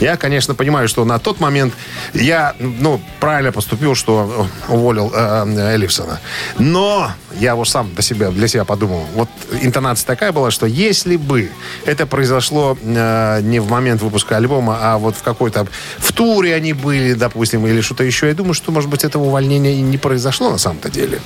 [0.00, 1.74] Я, конечно, понимаю, что на тот момент
[2.12, 6.20] я, ну, правильно поступил, что уволил э, Эллифсона.
[6.58, 9.06] Но я уж сам для себя, для себя подумал.
[9.14, 9.28] Вот
[9.62, 11.50] интонация такая была, что если бы
[11.84, 15.66] это произошло э, не в момент выпуска альбома, а вот в какой-то...
[15.98, 19.74] В туре они были, допустим, или что-то еще, я думаю, что, может быть, этого увольнения
[19.74, 21.20] и не произошло на самом-то деле.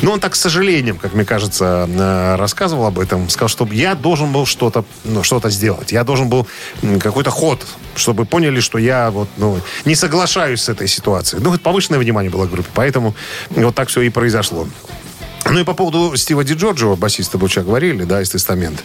[0.00, 3.94] Но он так, с сожалением, как мне кажется, э, рассказывал об этом, сказал, что я
[3.94, 5.92] должен был что-то ну, что сделать.
[5.92, 6.46] Я должен был
[7.00, 7.66] какой-то ход,
[8.12, 11.40] чтобы поняли, что я вот, ну, не соглашаюсь с этой ситуацией.
[11.42, 13.14] Ну, это повышенное внимание было к группе, поэтому
[13.50, 14.68] вот так все и произошло.
[15.52, 18.82] Ну и по поводу Стива Ди Джорджо, басиста вчера говорили, да, из Тестамент.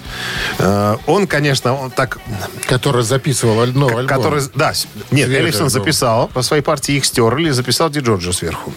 [0.60, 2.20] Э, он, конечно, он так...
[2.68, 4.08] Который записывал новый альбом.
[4.08, 4.74] Который, да,
[5.12, 8.74] нет, Эллифсон записал, по своей партии их стерли, записал Ди Джорджо сверху.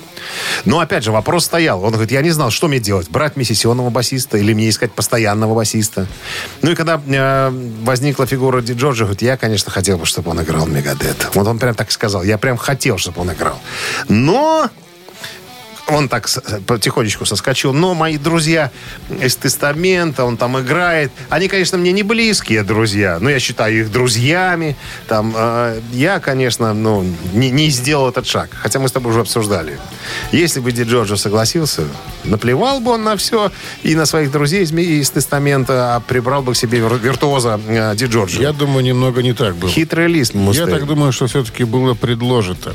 [0.65, 1.83] Но, опять же, вопрос стоял.
[1.83, 4.93] Он говорит, я не знал, что мне делать, брать мне сессионного басиста или мне искать
[4.93, 6.07] постоянного басиста.
[6.63, 7.51] Ну и когда э,
[7.83, 11.31] возникла фигура Ди Джорджо, говорит, я, конечно, хотел бы, чтобы он играл Мегадет.
[11.35, 13.59] Вот он прям так и сказал, я прям хотел, чтобы он играл.
[14.09, 14.71] Но
[15.91, 17.73] он так с- потихонечку соскочил.
[17.73, 18.71] Но мои друзья
[19.21, 21.11] из Тестамента, он там играет.
[21.29, 24.77] Они, конечно, мне не близкие друзья, но я считаю их друзьями.
[25.09, 28.51] Там, э, я, конечно, ну, не, не сделал этот шаг.
[28.63, 29.79] Хотя мы с тобой уже обсуждали.
[30.33, 31.83] Если бы Ди Джорджо согласился,
[32.25, 33.51] наплевал бы он на все
[33.83, 38.07] и на своих друзей из, Тестамента, а прибрал бы к себе вир- виртуоза э, Ди
[38.07, 38.41] Джорджо.
[38.43, 39.71] Я думаю, немного не так было.
[39.71, 40.35] Хитрый лист.
[40.35, 42.75] Я так думаю, что все-таки было предложено.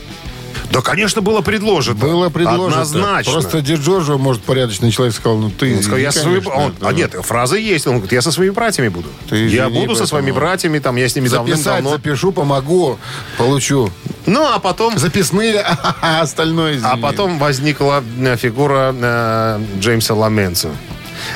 [0.75, 1.95] Да, конечно, было предложено.
[1.97, 2.81] Было предложено.
[2.81, 3.31] Однозначно.
[3.31, 5.73] Просто Ди Джорджо, может, порядочный человек сказал, ну ты...
[5.73, 6.41] Он сказал, я со своими...
[6.41, 6.89] конечно, он- да.
[6.89, 7.87] А нет, фраза есть.
[7.87, 9.07] Он говорит, я со своими братьями буду.
[9.29, 11.89] Ты я буду со своими братьями, там, я с ними Записать давным-давно.
[11.91, 12.99] запишу, помогу,
[13.37, 13.89] получу.
[14.25, 14.97] Ну, а потом...
[14.99, 15.61] Записные,
[16.01, 17.01] а остальное А извини.
[17.01, 20.71] потом возникла э, фигура э, Джеймса Ламенца.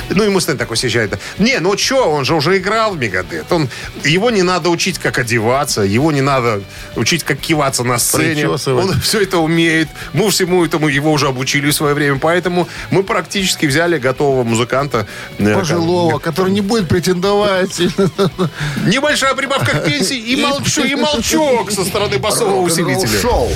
[0.10, 1.20] Ну, и Мустен такой съезжает.
[1.38, 3.52] Не, ну что, он же уже играл в Мегадет.
[3.52, 3.70] Он,
[4.04, 5.82] его не надо учить, как одеваться.
[5.82, 6.62] Его не надо
[6.96, 8.48] учить, как киваться на сцене.
[8.50, 9.88] Он все это умеет.
[10.14, 12.20] Мы всему этому его уже обучили в свое время.
[12.20, 15.08] Поэтому мы практически взяли готового музыканта.
[15.38, 17.80] э, Пожилого, который не будет претендовать.
[18.86, 23.20] Небольшая прибавка к пенсии и молчу, и молчок со стороны басового усилителя.
[23.22, 23.50] Шоу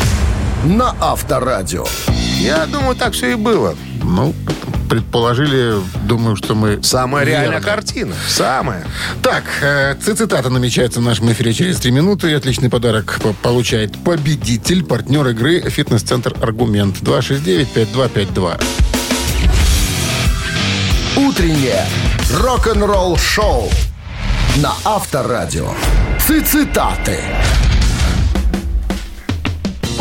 [0.65, 1.86] на Авторадио.
[2.43, 3.73] Я думаю, так все и было.
[4.03, 4.34] Ну,
[4.89, 6.84] предположили, думаю, что мы...
[6.84, 7.65] Самая реальная верно.
[7.65, 8.15] картина.
[8.27, 8.86] Самая.
[9.21, 12.29] Так, э, цитата намечается в нашем эфире через три минуты.
[12.32, 18.62] И отличный подарок по- получает победитель, партнер игры «Фитнес-центр Аргумент» 269-5252.
[21.15, 21.86] Утреннее
[22.41, 23.69] рок-н-ролл-шоу
[24.58, 25.73] на Авторадио.
[26.19, 27.19] Цитаты.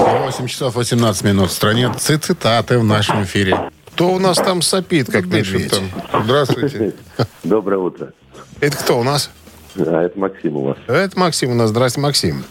[0.06, 1.92] 8 часов 18 минут в стране.
[1.96, 3.70] Цитаты в нашем эфире.
[3.94, 5.70] Кто у нас там сопит, как медведь?
[6.10, 6.24] там.
[6.24, 6.94] Здравствуйте.
[7.44, 8.12] Доброе утро.
[8.60, 9.30] Это кто у нас?
[9.76, 10.78] А это Максим у вас.
[10.86, 11.70] Это Максим у нас.
[11.70, 12.44] Здравствуйте, Максим.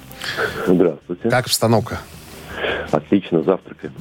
[0.68, 1.30] Здравствуйте.
[1.30, 2.00] Как обстановка?
[2.92, 3.94] Отлично, завтракаем.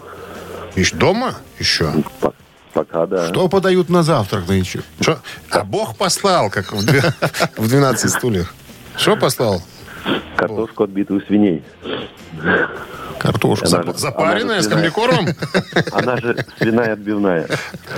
[0.77, 1.35] Еще дома?
[1.59, 1.91] Еще?
[2.21, 2.35] По-
[2.73, 3.29] Пока, да.
[3.29, 4.83] Что подают на завтрак нынче?
[5.01, 5.19] Что?
[5.51, 6.85] А Бог послал, как в
[7.69, 8.55] 12 стульях.
[8.97, 9.61] Что послал?
[10.37, 11.63] Картошку отбитую свиней.
[13.19, 13.67] Картошку.
[13.67, 15.29] Она же- Запаренная, она с комбикормом?
[15.93, 17.47] Она же свиная отбивная.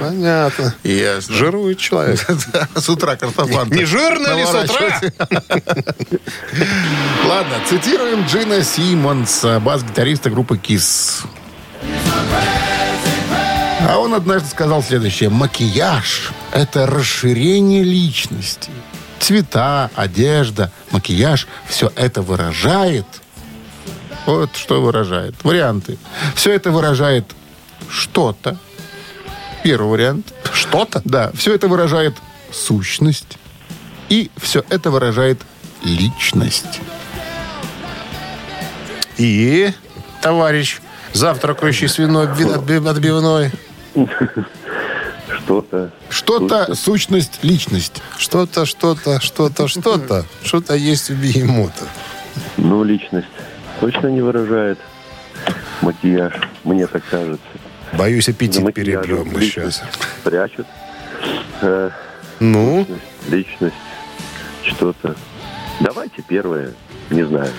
[0.01, 0.75] Понятно.
[0.83, 1.35] Ясно.
[1.37, 2.19] Жирует человек.
[2.75, 3.73] С утра картофанта.
[3.73, 5.01] Не жирно ли с утра?
[7.29, 11.25] Ладно, цитируем Джина Симмонса, бас-гитариста группы KISS.
[13.89, 15.29] А он однажды сказал следующее.
[15.29, 18.71] Макияж– это расширение личности.
[19.23, 23.07] Цвета, одежда, макияж– все это выражает.
[24.27, 25.37] Вот что выражает.
[25.45, 25.97] Варианты.
[26.35, 27.25] Все это выражает
[27.89, 28.57] что-то.
[29.63, 30.35] Первый вариант.
[30.53, 31.03] Что-то?
[31.05, 32.17] Да, все это выражает
[32.51, 33.39] сущность.
[34.09, 35.41] И все это выражает
[35.85, 36.81] личность.
[39.19, 39.73] И,
[40.21, 40.81] товарищ,
[41.13, 43.53] завтракающий свиной отби- отби- отбивной.
[45.45, 45.91] Что-то.
[46.09, 48.03] Что-то, сущность, личность.
[48.17, 50.25] Что-то, что-то, что-то, что-то.
[50.43, 51.85] Что-то есть у бегемота.
[52.57, 53.27] Ну, личность
[53.81, 54.79] точно не выражает
[55.83, 56.33] макияж,
[56.65, 57.45] мне так кажется.
[57.93, 59.83] Боюсь, аппетит перебьем мы сейчас.
[60.25, 60.67] Прячут.
[61.61, 61.91] Э,
[62.41, 62.87] Ну,
[63.29, 63.75] личность.
[64.65, 65.17] Что-то.
[65.81, 66.73] Давайте первое.
[67.11, 67.51] Не знаю.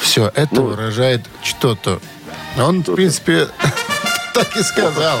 [0.00, 0.66] Все это Ну.
[0.68, 2.00] выражает что-то.
[2.58, 3.48] Он, в принципе,
[4.34, 5.18] Так и сказал.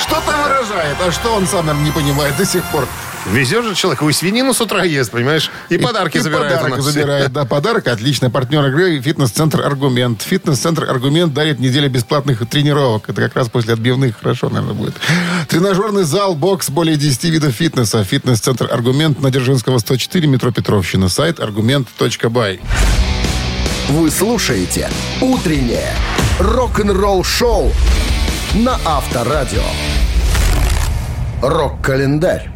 [0.00, 2.86] Что-то выражает, а что он сам, наверное, не понимает до сих пор.
[3.26, 5.50] Везет же человек, и свинину с утра ест, понимаешь?
[5.70, 6.60] И, подарки и забирает.
[6.60, 7.88] подарок забирает, да, подарок.
[7.88, 8.30] Отлично.
[8.30, 10.22] Партнер игры «Фитнес-центр Аргумент».
[10.22, 13.08] «Фитнес-центр Аргумент» дарит неделю бесплатных тренировок.
[13.08, 14.94] Это как раз после отбивных хорошо, наверное, будет.
[15.48, 18.04] Тренажерный зал, бокс, более 10 видов фитнеса.
[18.04, 21.08] «Фитнес-центр Аргумент» на Дзержинского, 104, метро Петровщина.
[21.08, 22.60] Сайт аргумент.бай.
[23.88, 24.90] Вы слушаете
[25.20, 25.94] «Утреннее
[26.38, 27.72] рок-н-ролл-шоу»
[28.54, 29.64] на Авторадио.
[31.42, 32.50] Рок-календарь.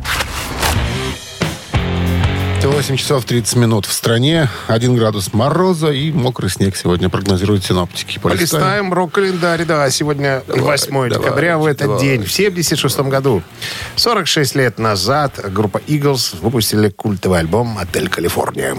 [2.62, 4.48] 8 часов 30 минут в стране.
[4.68, 8.18] 1 градус мороза и мокрый снег сегодня прогнозируют синоптики.
[8.18, 8.38] Полистаем.
[8.38, 12.00] Полистаем рок-календарь, да, сегодня 8 давай, декабря, в этот давай.
[12.00, 13.42] день, в 76 году,
[13.96, 18.76] 46 лет назад, группа Eagles выпустили культовый альбом «Отель Калифорния».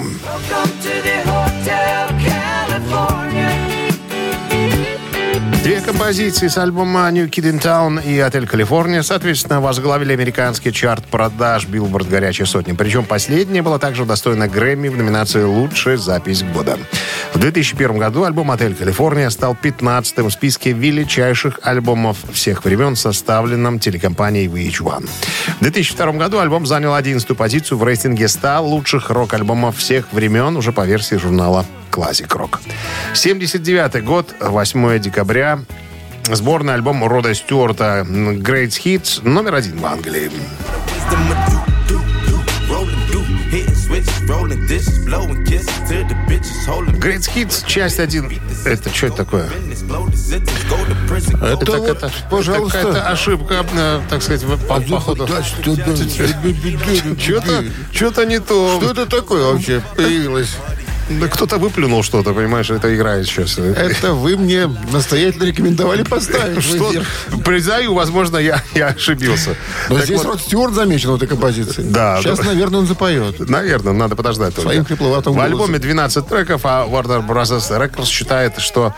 [5.70, 11.06] Две композиции с альбома New Kid in Town и «Отель Калифорния», соответственно, возглавили американский чарт
[11.06, 12.74] продаж Billboard «Горячая сотня».
[12.74, 16.80] Причем последняя была также удостоена Грэмми в номинации «Лучшая запись года».
[17.36, 23.78] В 2001 году альбом «Отель Калифорния» стал 15-м в списке величайших альбомов всех времен, составленном
[23.78, 25.08] телекомпанией VH1.
[25.60, 30.72] В 2002 году альбом занял 11-ю позицию в рейтинге 100 лучших рок-альбомов всех времен уже
[30.72, 32.60] по версии журнала Rock.
[33.14, 35.60] 79 год, 8 декабря.
[36.32, 40.30] Сборный альбом Рода Стюарта Great Hits номер один в Англии.
[47.00, 48.32] Great Hits, часть один.
[48.64, 49.50] Это что это такое?
[51.42, 52.78] Это, Так вот, это, пожалуйста.
[52.78, 55.28] это какая-то ошибка, э, так сказать, по, по ходу.
[57.18, 58.80] Что-то, что-то не то.
[58.80, 60.56] Что это такое вообще появилось?
[61.10, 63.58] Да кто-то выплюнул что-то, понимаешь, это играет сейчас.
[63.58, 66.92] Это вы мне настоятельно рекомендовали поставить Что?
[67.44, 69.56] Признаю, возможно, я, я ошибился.
[69.90, 71.82] Но Так здесь вот, Род Стюарт замечен в этой композиции.
[71.84, 72.46] Да, Сейчас, да.
[72.46, 73.40] наверное, он запоет.
[73.50, 74.54] Наверное, надо подождать.
[74.56, 74.70] только.
[74.70, 75.54] Своим хрипловатым В голосом.
[75.54, 77.50] альбоме 12 треков, а Warner Bros.
[77.50, 78.94] Records считает, что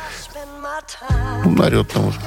[1.45, 2.19] Ну, Орет там уже.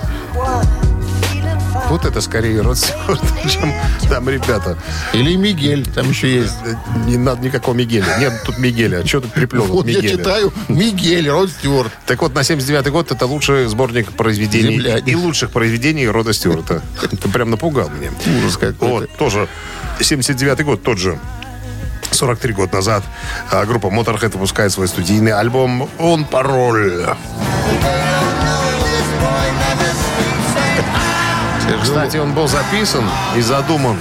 [1.91, 3.73] Вот это скорее Род Стюарт, чем
[4.09, 4.77] там ребята.
[5.13, 6.55] Или Мигель, там еще есть.
[6.65, 6.75] Э,
[7.07, 8.17] Не надо никакого Мигеля.
[8.19, 9.07] Нет тут Мигеля.
[9.07, 10.19] Что тут приплел Вот я Мигеля?
[10.19, 11.93] читаю Мигель, Род Стюарт.
[12.07, 15.03] Так вот, на 79-й год это лучший сборник произведений Земляне.
[15.07, 16.83] и лучших произведений Рода Стюарта.
[17.11, 18.11] Ты прям напугал меня.
[18.39, 18.85] Ужас какой-то.
[18.87, 19.49] Вот, тоже
[20.01, 21.19] 79-й год, тот же.
[22.11, 23.03] 43 года назад
[23.51, 27.07] а, группа Motorhead выпускает свой студийный альбом «Он пароль».
[31.85, 33.05] Кстати, он был записан
[33.37, 33.99] и задуман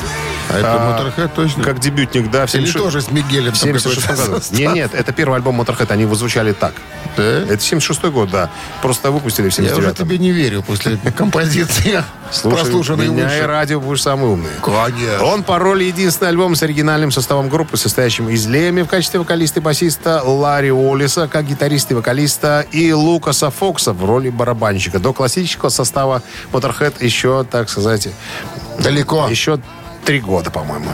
[0.54, 1.64] А это Motorhead точно?
[1.64, 4.44] как дебютник, да, Или 76 тоже с Мигелем в там 76 какой-то году.
[4.52, 6.74] Нет, нет, это первый альбом Motorhead, они его звучали так.
[7.18, 7.24] Да?
[7.24, 8.50] Это 76 год, да.
[8.82, 13.42] Просто выпустили в Я уже 79 тебе не верю после композиции, Слушай, прослушанной меня и
[13.42, 14.50] радио будешь самый умный.
[14.62, 15.26] Конечно.
[15.26, 19.64] Он пароль единственный альбом с оригинальным составом группы, состоящим из Леми в качестве вокалиста и
[19.64, 25.00] басиста, Ларри Уоллиса как гитариста и вокалиста и Лукаса Фокса в роли барабанщика.
[25.00, 28.10] До классического состава Motorhead еще, так сказать,
[28.80, 29.28] Далеко.
[29.30, 29.60] еще
[30.04, 30.90] три года, по-моему.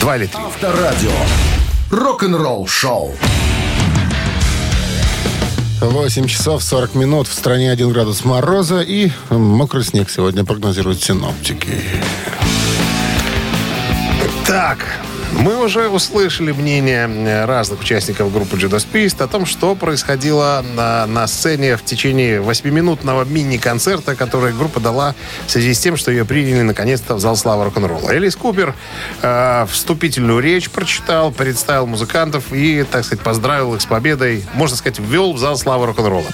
[0.00, 0.40] Два или три.
[0.42, 1.10] Авторадио.
[1.90, 3.14] Рок-н-ролл-шоу.
[5.80, 7.28] 8 часов 40 минут.
[7.28, 11.68] В стране 1 градус мороза и мокрый снег сегодня прогнозируют синоптики.
[14.46, 14.78] Так,
[15.38, 21.06] мы уже услышали мнение э, разных участников группы Judas Priest о том, что происходило на,
[21.06, 25.14] на сцене в течение восьмиминутного мини-концерта, который группа дала
[25.46, 28.10] в связи с тем, что ее приняли наконец-то в зал славы рок-н-ролла.
[28.10, 28.74] Элис Купер
[29.22, 34.98] э, вступительную речь прочитал, представил музыкантов и, так сказать, поздравил их с победой, можно сказать,
[34.98, 36.28] ввел в зал славы рок-н-ролла.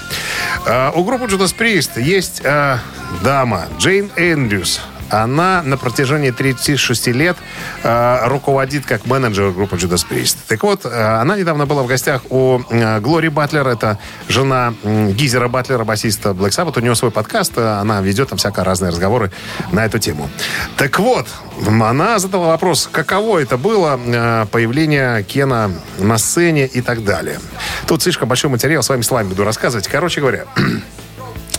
[0.66, 2.78] Э, у группы Judas Priest есть э,
[3.22, 4.80] дама Джейн Эндрюс.
[5.10, 7.36] Она на протяжении 36 лет
[7.82, 10.36] э, руководит как менеджер группы Judas Priest.
[10.46, 15.12] Так вот, э, она недавно была в гостях у э, Глори Батлер, это жена м,
[15.12, 16.78] Гизера Батлера, басиста Black Sabbath.
[16.78, 19.30] У нее свой подкаст, э, она ведет там всякие разные разговоры
[19.72, 20.28] на эту тему.
[20.76, 21.26] Так вот,
[21.66, 27.38] она задала вопрос, каково это было э, появление Кена на сцене и так далее.
[27.86, 29.88] Тут слишком большой материал, своими словами буду рассказывать.
[29.88, 30.44] Короче говоря,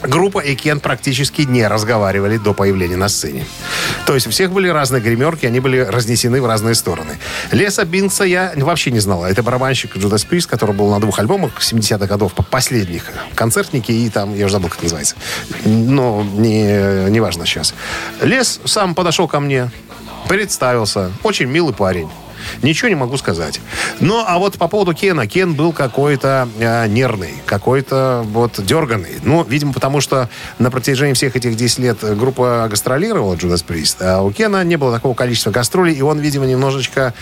[0.03, 3.45] Группа и Кен практически не разговаривали до появления на сцене.
[4.05, 7.19] То есть у всех были разные гримерки, они были разнесены в разные стороны.
[7.51, 9.27] Леса Бинкса я вообще не знала.
[9.27, 13.03] Это барабанщик Judas Priest, который был на двух альбомах 70-х годов, по- последних.
[13.35, 15.15] Концертники и там, я уже забыл, как называется.
[15.65, 17.73] Но не, не важно сейчас.
[18.21, 19.69] Лес сам подошел ко мне,
[20.27, 21.11] представился.
[21.23, 22.09] Очень милый парень.
[22.61, 23.59] Ничего не могу сказать.
[23.99, 25.27] Ну, а вот по поводу Кена.
[25.27, 29.19] Кен был какой-то э, нервный, какой-то вот дерганный.
[29.23, 34.21] Ну, видимо, потому что на протяжении всех этих 10 лет группа гастролировала Judas Priest, а
[34.21, 37.13] у Кена не было такого количества гастролей, и он, видимо, немножечко,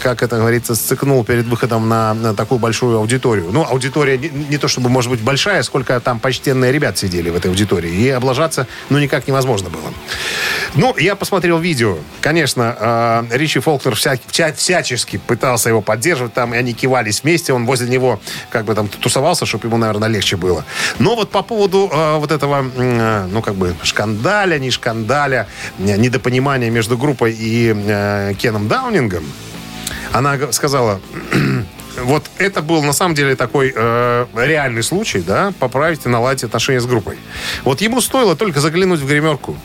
[0.00, 3.48] как это говорится, сцикнул перед выходом на, на такую большую аудиторию.
[3.52, 7.36] Ну, аудитория не, не то чтобы, может быть, большая, сколько там почтенные ребят сидели в
[7.36, 7.90] этой аудитории.
[7.92, 9.92] И облажаться, ну, никак невозможно было.
[10.74, 11.96] Ну, я посмотрел видео.
[12.20, 12.76] Конечно,
[13.30, 17.52] э, Ричи Фолкнер вся- вся- всячески пытался его поддерживать там, и они кивались вместе.
[17.52, 20.64] Он возле него как бы там тусовался, чтобы ему, наверное, легче было.
[20.98, 25.46] Но вот по поводу э, вот этого, э, ну, как бы шкандаля, не шкандаля,
[25.78, 29.24] недопонимания между группой и э, Кеном Даунингом,
[30.12, 31.00] она сказала,
[32.02, 36.80] вот это был на самом деле такой э, реальный случай, да, поправить и наладить отношения
[36.80, 37.18] с группой.
[37.64, 39.56] Вот ему стоило только заглянуть в гримерку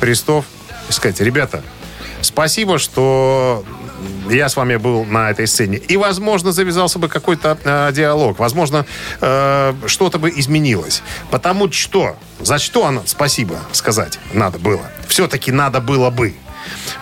[0.00, 0.44] Крестов
[0.88, 1.62] и сказать, ребята,
[2.20, 3.64] спасибо, что
[4.30, 5.78] я с вами был на этой сцене.
[5.78, 8.38] И, возможно, завязался бы какой-то э, диалог.
[8.38, 8.86] Возможно,
[9.20, 11.02] э, что-то бы изменилось.
[11.30, 14.82] Потому что, за что она спасибо сказать надо было.
[15.08, 16.34] Все-таки надо было бы.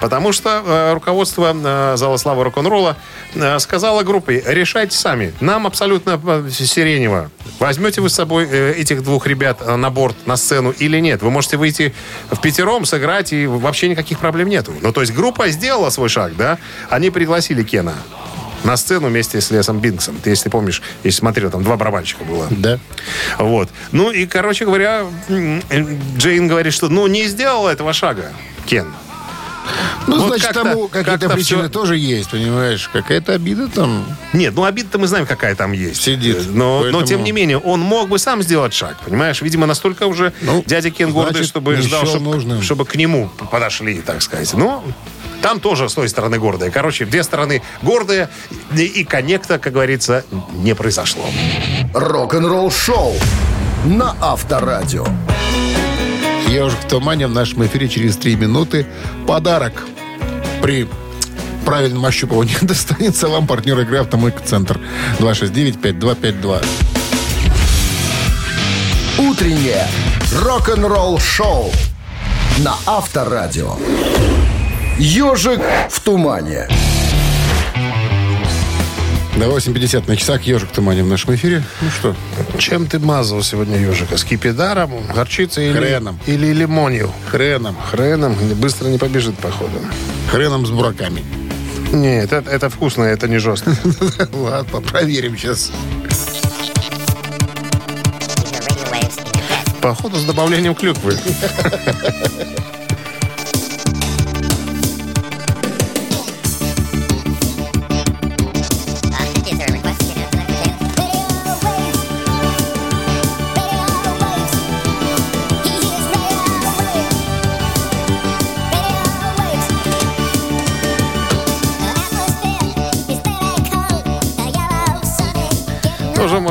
[0.01, 2.97] Потому что э, руководство э, Зала Славы Рок-н-ролла
[3.35, 5.33] э, сказало группе, решайте сами.
[5.41, 7.31] Нам абсолютно э, сиренево.
[7.59, 11.23] Возьмете вы с собой э, этих двух ребят э, на борт, на сцену или нет.
[11.23, 11.95] Вы можете выйти
[12.31, 14.73] в пятером, сыграть, и вообще никаких проблем нету.
[14.81, 16.59] Ну, то есть группа сделала свой шаг, да?
[16.91, 17.95] Они пригласили Кена
[18.65, 20.17] на сцену вместе с Лесом Бинксом.
[20.23, 22.47] Ты, если помнишь, если смотрел, там два барабанщика было.
[22.51, 22.79] Да.
[23.39, 23.69] Вот.
[23.91, 25.63] Ну и, короче говоря, м,
[26.17, 28.33] Джейн говорит, что ну не сделала этого шага
[28.67, 28.87] Кен.
[30.09, 32.91] Ну, Вот значит, как-то- тому какие-то как-то причины всё- тоже есть, понимаешь?
[32.93, 34.05] Какая-то обида там.
[34.33, 36.03] Нет, ну обида-то мы знаем, какая там есть.
[36.03, 36.49] Сидит.
[36.49, 39.41] Но, но Поэтому- тем не менее, он мог бы сам сделать шаг, понимаешь?
[39.43, 42.63] Видимо, настолько уже Ну, дядя Кен гордый, чтобы ждал, чтобы, нужным.
[42.63, 44.53] чтобы к нему подошли, так сказать.
[44.55, 44.83] Но
[45.41, 46.71] там тоже с той стороны гордые.
[46.73, 48.29] Короче, две стороны гордые,
[48.77, 51.25] и, и коннекта, как говорится, не произошло.
[51.95, 53.15] Рок-н-ролл шоу
[53.85, 55.07] на Авторадио.
[56.53, 58.87] Ежик в тумане в нашем эфире через три минуты.
[59.27, 59.87] Подарок
[60.61, 60.87] при
[61.65, 64.79] правильном ощупывании достанется вам партнер игры «Автомойка-центр»
[65.19, 66.63] 269-5252.
[69.19, 69.87] Утреннее
[70.43, 71.73] рок-н-ролл шоу
[72.59, 73.77] на Авторадио.
[74.99, 76.69] Ежик в тумане.
[79.37, 81.63] До 8.50 на часах «Ежик в тумане» в нашем эфире.
[81.81, 82.15] Ну что,
[82.59, 84.19] Чем ты мазал сегодня ежика?
[84.19, 86.19] Скипидаром, горчицей или, Хреном.
[86.27, 87.11] или лимонью?
[87.31, 87.75] хреном.
[87.91, 89.79] Хреном быстро не побежит, походу.
[90.31, 91.25] Хреном с бураками.
[91.93, 93.75] Нет, это, это вкусно, это не жестко.
[94.33, 95.73] Ладно, проверим сейчас.
[99.81, 101.17] Походу с добавлением клюквы.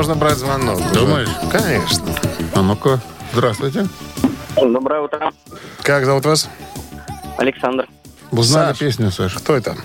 [0.01, 0.79] можно брать звонок.
[0.79, 0.93] уже.
[0.95, 1.29] Думаешь?
[1.51, 2.03] Конечно.
[2.55, 2.99] А ну-ка,
[3.33, 3.85] здравствуйте.
[4.55, 5.31] Доброе утро.
[5.83, 6.49] Как зовут вас?
[7.37, 7.87] Александр.
[8.31, 8.79] Узнали Саш.
[8.79, 9.35] песню, Саш?
[9.35, 9.75] Кто это?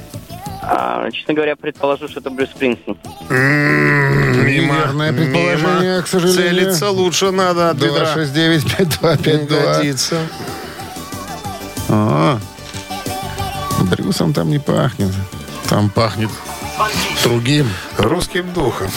[0.63, 2.97] А, честно говоря, предположу, что это Брюс Спрингстин.
[3.29, 6.49] Неверное предположение, к сожалению.
[6.49, 8.15] Целиться лучше надо от бедра.
[8.15, 9.39] 269-5252.
[9.39, 10.17] Не годится.
[11.91, 12.39] А,
[13.83, 15.13] Брюсом там не пахнет.
[15.69, 16.31] Там пахнет
[17.27, 17.67] другим
[17.99, 18.89] Русским духом.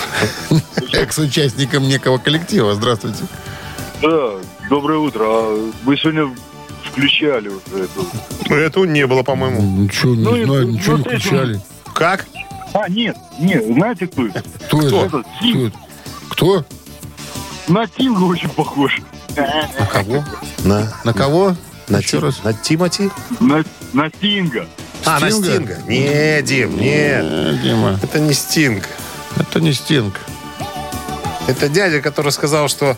[0.94, 2.76] экс-участником некого коллектива.
[2.76, 3.24] Здравствуйте.
[4.04, 4.34] Да,
[4.70, 5.24] доброе утро.
[5.26, 6.30] А Вы сегодня
[6.86, 8.54] включали вот эту.
[8.54, 9.62] Эту не было, по-моему.
[9.84, 11.62] Ничего не Ну, знаю, ну, ничего не с этим- включали.
[11.96, 12.28] Как?
[12.74, 14.44] А, нет, нет, знаете кто это?
[14.68, 15.24] Кто это?
[15.40, 15.78] Кто это?
[16.30, 16.66] Кто?
[17.68, 19.00] На Тинга очень похож.
[19.36, 20.24] На кого?
[20.64, 21.56] На, На кого?
[21.88, 22.44] на, Еще раз.
[22.44, 23.10] на Тимати?
[23.40, 23.64] На,
[23.94, 24.68] на Тинга.
[25.06, 25.78] А, на Стинга?
[25.88, 27.24] Не, Дим, нет.
[27.26, 28.84] Э, Дима, Это не Стинг.
[29.40, 30.16] это не Стинг.
[31.48, 32.96] Это дядя, который сказал, что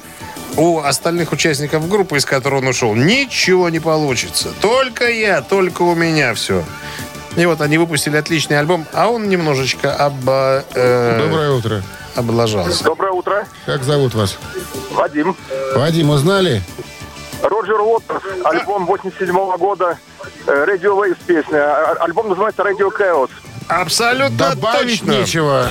[0.57, 4.49] у остальных участников группы, из которой он ушел, ничего не получится.
[4.61, 6.63] Только я, только у меня все.
[7.37, 11.81] И вот они выпустили отличный альбом, а он немножечко обо- э, Доброе утро.
[12.15, 12.83] облажался.
[12.83, 13.47] Доброе утро.
[13.65, 14.37] Как зовут вас?
[14.91, 15.37] Вадим.
[15.75, 16.61] Вадим, узнали?
[17.41, 19.97] Роджер Уотерс, альбом 87 года.
[20.47, 21.59] Э, Radio Waves песня.
[21.63, 23.29] А- Альбом называется Radio Chaos.
[23.67, 25.11] Абсолютно Добавить точно.
[25.11, 25.67] нечего.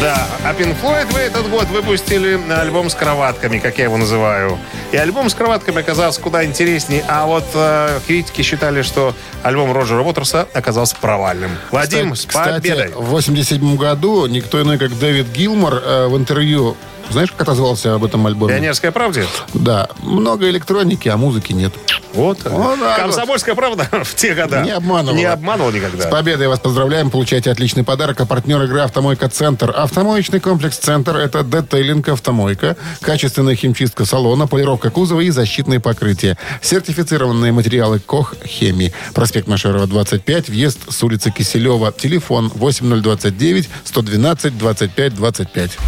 [0.00, 4.58] Да, а Pink Floyd в этот год выпустили альбом с кроватками, как я его называю.
[4.92, 10.02] И альбом с кроватками оказался куда интереснее, а вот э, критики считали, что альбом Роджера
[10.02, 11.50] Уотерса оказался провальным.
[11.72, 12.86] Вадим, с победой!
[12.88, 16.76] Кстати, в 87 году никто иной, как Дэвид Гилмор э, в интервью,
[17.10, 18.54] знаешь, как отозвался об этом альбоме?
[18.54, 19.24] Пионерская правда?
[19.54, 21.72] Да, много электроники, а музыки нет.
[22.14, 22.38] Вот.
[22.44, 24.62] Вот так Комсомольская правда в те года.
[24.62, 25.16] Не обманывала.
[25.16, 26.04] Не обманывал никогда.
[26.04, 27.10] С победой вас поздравляем.
[27.10, 28.20] Получайте отличный подарок.
[28.20, 29.72] А партнер игры «Автомойка Центр».
[29.76, 36.36] Автомоечный комплекс «Центр»— это детейлинг «Автомойка», качественная химчистка салона, полировка кузова и защитные покрытия.
[36.62, 38.92] Сертифицированные материалы «Кох Хеми».
[39.14, 41.92] Проспект Машерова, 25, въезд с улицы Киселева.
[41.92, 45.78] Телефон 8029 112 25 25.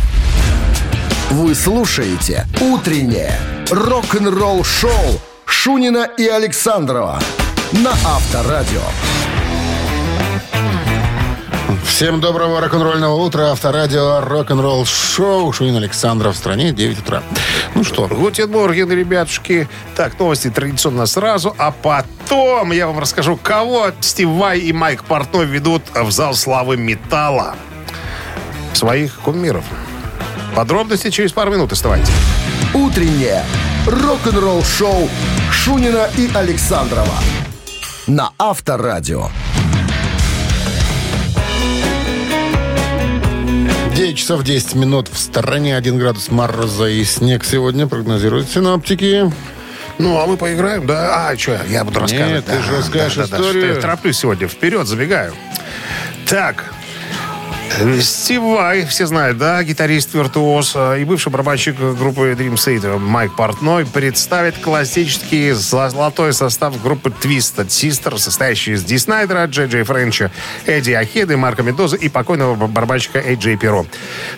[1.30, 3.32] Вы слушаете «Утреннее
[3.70, 7.20] рок-н-ролл-шоу» Шунина и Александрова
[7.70, 8.82] на Авторадио.
[11.86, 13.52] Всем доброго рок-н-ролльного утра.
[13.52, 15.52] Авторадио рок-н-ролл шоу.
[15.52, 17.22] Шунин Александров в стране 9 утра.
[17.76, 19.68] Ну что, Guten Morgen, ребятушки.
[19.94, 25.46] Так, новости традиционно сразу, а потом я вам расскажу, кого Стив Вай и Майк Портной
[25.46, 27.54] ведут в зал славы металла.
[28.72, 29.64] Своих кумиров.
[30.54, 31.72] Подробности через пару минут.
[31.72, 32.10] Оставайтесь.
[32.74, 33.44] Утреннее
[33.86, 35.08] рок-н-ролл-шоу
[35.50, 37.14] Шунина и Александрова
[38.06, 39.28] на Авторадио.
[43.94, 49.30] 9 часов 10 минут в стороне 1 градус мороза и снег сегодня прогнозируют синоптики.
[49.98, 51.28] Ну, а мы поиграем, да?
[51.28, 52.32] А, что, я буду рассказывать.
[52.32, 53.64] Нет, ты Да, же расскажешь да, да, да, историю.
[53.66, 54.48] что Я тороплюсь сегодня.
[54.48, 55.34] Вперед, забегаю.
[56.26, 56.72] Так,
[58.00, 63.86] Стив Вай, все знают, да, гитарист-виртуоз э, и бывший барабанщик группы Dream Theater Майк Портной
[63.86, 70.30] представит классический золотой состав группы Twisted Sister, состоящий из Ди Снайдера, Джей Джей Френча,
[70.66, 73.86] Эдди Ахеды, Марка Медоза и покойного барабанщика Эй Джей Перо.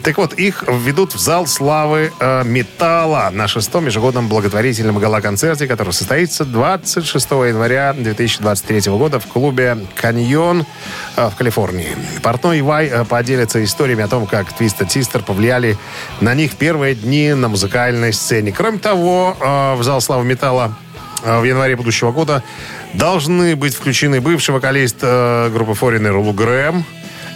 [0.03, 5.93] Так вот, их введут в зал славы э, металла на шестом ежегодном благотворительном гала-концерте, который
[5.93, 10.67] состоится 26 января 2023 года в клубе «Каньон»
[11.17, 11.97] э, в Калифорнии.
[12.23, 15.77] Портной Вай э, поделятся историями о том, как Twisted Sister повлияли
[16.21, 18.51] на них первые дни на музыкальной сцене.
[18.51, 20.75] Кроме того, э, в зал славы металла
[21.23, 22.43] э, в январе будущего года
[22.95, 26.85] должны быть включены бывший вокалист э, группы Foreigner Лу Грэм,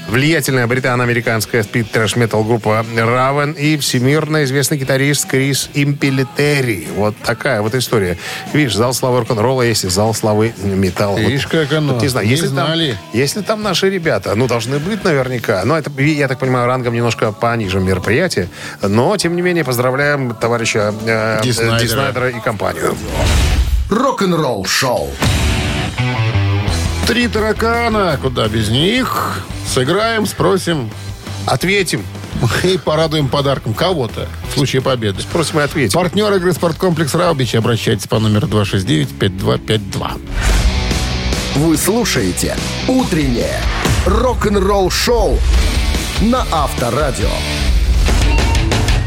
[0.09, 6.89] влиятельная британо-американская спид-трэш-метал группа Равен и всемирно известный гитарист Крис Импелитери.
[6.97, 8.17] Вот такая вот история.
[8.53, 11.19] Видишь, зал славы рок-н-ролла есть и зал славы металла.
[11.19, 11.95] Видишь, Вот- как оно.
[11.95, 12.93] вот не знаю, Не если знали.
[12.93, 15.65] Там, если там наши ребята, ну, должны быть наверняка.
[15.65, 18.49] Но это, я так понимаю, рангом немножко пониже мероприятие.
[18.83, 21.79] Но, тем не менее, поздравляем товарища э, Ди э, Снайдера.
[21.79, 22.97] Ди Снайдера и компанию.
[23.91, 25.11] Рок-н-ролл-шоу.
[27.07, 29.41] Три таракана, куда без них.
[29.73, 30.91] Сыграем, спросим
[31.47, 32.05] Ответим.
[32.65, 35.23] и порадуем подарком кого-то в случае победы.
[35.33, 35.99] Просим и ответим.
[35.99, 37.55] Партнер игры «Спорткомплекс Раубич».
[37.55, 40.21] Обращайтесь по номеру 269-5252.
[41.55, 42.57] Вы слушаете
[42.89, 43.61] «Утреннее
[44.05, 45.39] рок-н-ролл-шоу»
[46.23, 47.31] на Авторадио.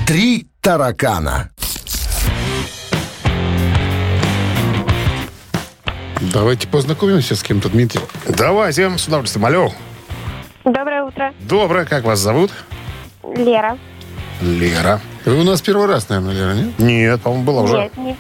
[0.08, 1.52] Три таракана.
[6.22, 8.02] Давайте познакомимся с кем-то, Дмитрий.
[8.28, 9.46] Давайте, с удовольствием.
[9.46, 9.72] Алло.
[10.66, 12.52] Доброе утро, Доброе, как вас зовут?
[13.36, 13.78] Лера.
[14.42, 15.00] Лера.
[15.26, 16.80] Вы у нас первый раз, наверное, Лера, нет?
[16.80, 17.78] Нет, по-моему, была уже.
[17.78, 18.18] Нет, не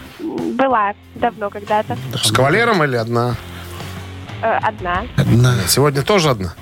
[0.54, 1.97] была давно когда-то.
[2.22, 3.36] С кавалером или одна?
[4.41, 5.04] Э, одна.
[5.18, 5.56] Одна.
[5.68, 6.54] Сегодня тоже одна?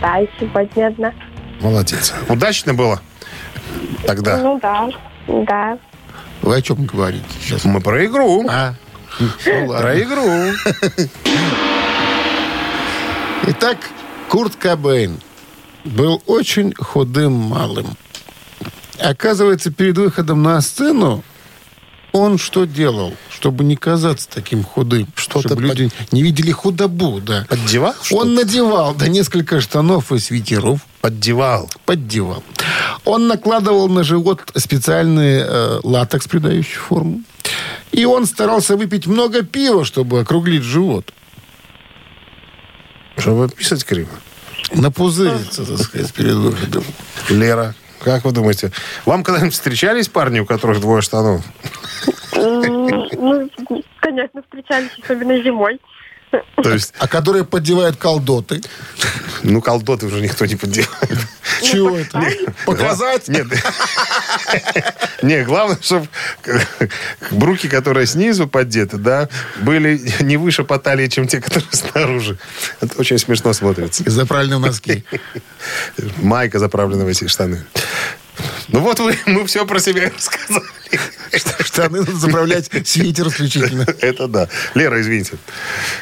[0.00, 1.12] Да, и сегодня одна.
[1.60, 2.12] Молодец.
[2.28, 3.00] Удачно было?
[4.06, 4.38] Тогда.
[4.38, 4.88] Ну да,
[5.28, 5.78] да.
[6.42, 7.64] Вы о чем говорите сейчас?
[7.64, 8.46] Мы про игру.
[8.48, 8.74] А,
[9.18, 9.68] ну.
[9.68, 10.52] Про игру.
[13.48, 13.78] Итак,
[14.28, 15.20] Курт Кобейн
[15.84, 17.96] был очень худым малым.
[18.98, 21.24] Оказывается, перед выходом на сцену
[22.12, 25.06] он что делал, чтобы не казаться таким худым?
[25.14, 27.46] Что-то чтобы люди не видели худобу, да.
[27.48, 27.94] Поддевал?
[28.10, 30.80] Он надевал, да, несколько штанов и свитеров.
[31.00, 31.70] Поддевал.
[31.86, 32.42] Поддевал.
[33.04, 37.22] Он накладывал на живот специальный э, латекс, придающий форму.
[37.92, 41.12] И он старался выпить много пива, чтобы округлить живот.
[43.16, 44.10] Чтобы писать криво.
[44.72, 46.84] Напузыриться, так сказать, перед выходом.
[47.28, 48.72] Лера, как вы думаете,
[49.04, 51.44] вам когда-нибудь встречались парни, у которых двое штанов?
[52.34, 53.50] Ну,
[54.00, 55.80] конечно, встречались, особенно зимой.
[56.62, 58.60] То есть, А которые поддевают колдоты.
[59.42, 61.18] ну, колдоты уже никто не поддевает.
[61.62, 62.22] Чего это?
[62.66, 63.28] Показать?
[63.28, 63.46] Нет.
[65.22, 66.06] Не, главное, чтобы
[67.30, 69.28] бруки, которые снизу поддеты, да,
[69.60, 72.38] были не выше по талии, чем те, которые снаружи.
[72.80, 74.08] Это очень смешно смотрится.
[74.08, 75.04] Заправлены в носки.
[76.16, 77.64] Майка заправлена в эти штаны.
[78.68, 80.64] Ну вот вы, мы все про себя рассказали.
[81.60, 83.82] Штаны надо заправлять, свитер исключительно.
[84.00, 84.48] Это да.
[84.74, 85.38] Лера, извините.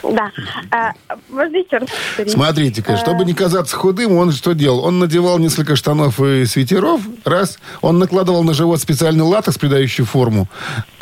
[0.03, 0.33] Да.
[0.71, 0.93] А,
[1.29, 2.33] можно еще раз повторить?
[2.33, 4.85] Смотрите-ка, чтобы не казаться худым, он что делал?
[4.85, 7.59] Он надевал несколько штанов и свитеров, раз.
[7.83, 10.49] Он накладывал на живот специальный латекс, придающий форму.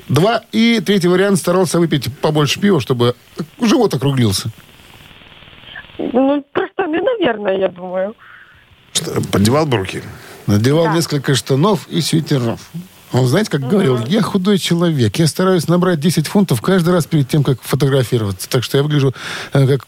[0.09, 0.43] Два.
[0.53, 3.15] И третий вариант старался выпить побольше пива, чтобы
[3.61, 4.51] живот округлился.
[5.99, 8.15] Ну, просто, ну, наверное, я думаю.
[8.93, 10.03] Что, Поддевал бруки.
[10.47, 10.95] Надевал Да.
[10.95, 12.61] несколько штанов и свитеров.
[13.13, 17.29] Он, знаете, как говорил, я худой человек, я стараюсь набрать 10 фунтов каждый раз перед
[17.29, 18.49] тем, как фотографироваться.
[18.49, 19.15] Так что я выгляжу
[19.53, 19.87] э, как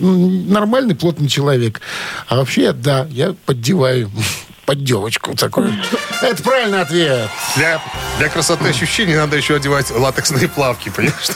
[0.00, 1.80] нормальный, плотный человек.
[2.28, 4.10] А вообще, да, я поддеваю
[4.66, 5.72] под девочку такую.
[6.20, 7.30] Это правильный ответ.
[7.56, 7.80] Для,
[8.18, 11.30] для красоты ощущений надо еще одевать латексные плавки, понимаешь?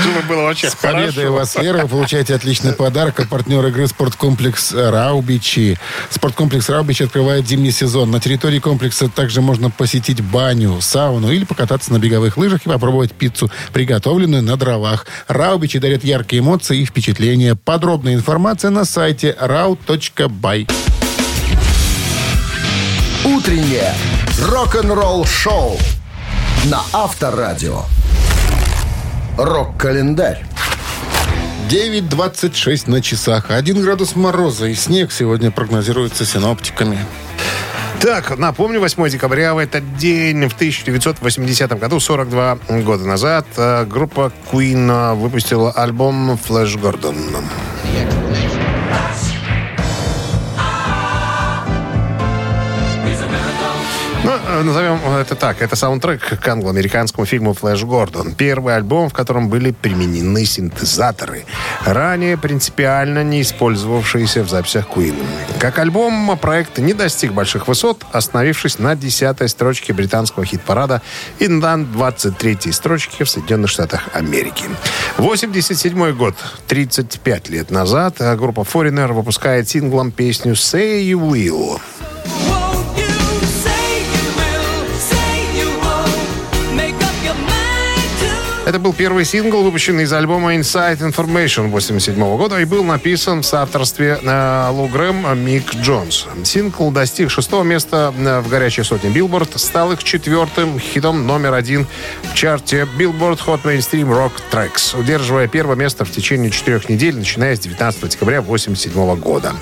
[0.00, 1.82] Чтобы было вообще С победой вас, Лера.
[1.82, 3.20] Вы получаете отличный подарок.
[3.20, 5.78] А партнер игры «Спорткомплекс Раубичи».
[6.08, 8.10] Спорткомплекс Раубичи открывает зимний сезон.
[8.10, 13.12] На территории комплекса также можно посетить баню, сауну или покататься на беговых лыжах и попробовать
[13.12, 15.06] пиццу, приготовленную на дровах.
[15.28, 17.54] Раубичи дарят яркие эмоции и впечатления.
[17.54, 20.89] Подробная информация на сайте rau.by.
[23.24, 23.92] Утреннее
[24.48, 25.76] рок-н-ролл-шоу
[26.70, 27.82] на Авторадио.
[29.36, 30.42] Рок-календарь.
[31.68, 33.50] 9.26 на часах.
[33.50, 36.98] Один градус мороза и снег сегодня прогнозируется синоптиками.
[38.00, 44.32] Так, напомню, 8 декабря в этот день, в 1980 году, 42 года назад, э, группа
[44.50, 47.16] Queen э, выпустила альбом «Флэш Гордон».
[54.30, 55.60] Ну, э, назовем это так.
[55.60, 58.32] Это саундтрек к англо-американскому фильму «Флэш Гордон».
[58.32, 61.46] Первый альбом, в котором были применены синтезаторы,
[61.84, 65.16] ранее принципиально не использовавшиеся в записях Queen.
[65.58, 71.02] Как альбом, проект не достиг больших высот, остановившись на 10 строчке британского хит-парада
[71.40, 74.64] и на 23 строчке в Соединенных Штатах Америки.
[75.16, 76.36] 87 год,
[76.68, 81.80] 35 лет назад, э, группа Foreigner выпускает синглом песню «Say You Will».
[88.70, 93.44] Это был первый сингл, выпущенный из альбома Inside Information 87 года и был написан в
[93.44, 96.28] соавторстве э, Лу Грэм, Мик Джонс.
[96.44, 101.88] Сингл достиг шестого места э, в горячей сотне Билборд, стал их четвертым хитом номер один
[102.22, 107.56] в чарте Billboard Hot Mainstream Rock Tracks, удерживая первое место в течение четырех недель, начиная
[107.56, 109.52] с 19 декабря 87 года.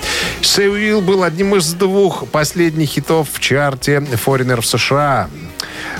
[0.43, 5.31] «Say You Will» был одним из двух последних хитов в чарте Foreigner в США.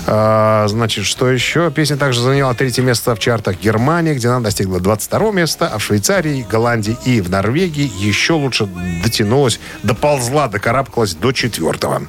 [0.07, 1.71] А, значит, что еще?
[1.71, 5.83] Песня также заняла третье место в чартах Германии, где она достигла 22 места, а в
[5.83, 8.67] Швейцарии, Голландии и в Норвегии еще лучше
[9.03, 12.03] дотянулась, доползла, докарабкалась до четвертого.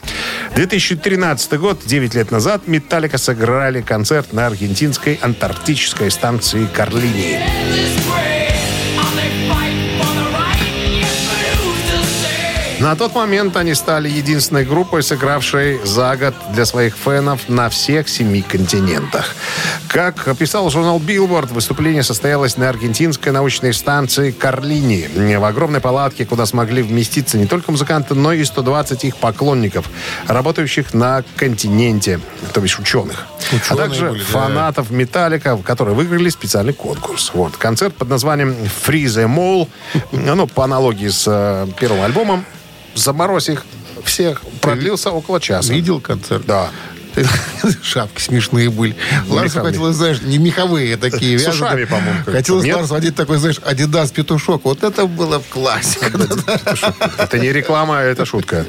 [0.55, 8.40] 2013 год, 9 лет назад, Металлика сыграли концерт на аргентинской антарктической станции Карлини.
[12.81, 18.09] На тот момент они стали единственной группой, сыгравшей за год для своих фенов на всех
[18.09, 19.35] семи континентах.
[19.87, 26.47] Как писал журнал Billboard, выступление состоялось на аргентинской научной станции Карлини, в огромной палатке, куда
[26.47, 29.91] смогли вместиться не только музыканты, но и 120 их поклонников,
[30.27, 32.19] работающих на континенте,
[32.55, 33.27] то есть ученых.
[33.53, 34.25] а Ученые также были, да.
[34.25, 37.33] фанатов Металлика, которые выиграли специальный конкурс.
[37.35, 37.59] Вот.
[37.59, 38.57] Концерт под названием
[38.87, 39.69] Freeze Em All,
[40.13, 42.47] ну, по аналогии с э, первым альбомом,
[42.95, 43.65] «Заморозь их
[44.05, 45.73] всех», продлился около часа.
[45.73, 46.45] Видел концерт?
[46.47, 46.71] Да.
[47.83, 48.95] Шапки смешные были.
[49.27, 49.51] Меховые.
[49.51, 51.39] хотелось, знаешь, не меховые такие.
[51.39, 52.21] С ушами, по-моему.
[52.25, 52.77] Хотелось Нет?
[52.77, 54.65] Ларсу одеть такой, знаешь, Адидас петушок.
[54.65, 55.99] Вот это было в классе.
[57.19, 58.65] Это не реклама, а это шутка.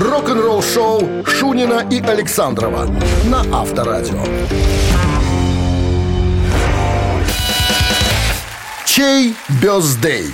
[0.00, 2.86] Рок-н-ролл-шоу Шунина и Александрова
[3.24, 4.24] на Авторадио.
[8.84, 10.32] Чей бездей?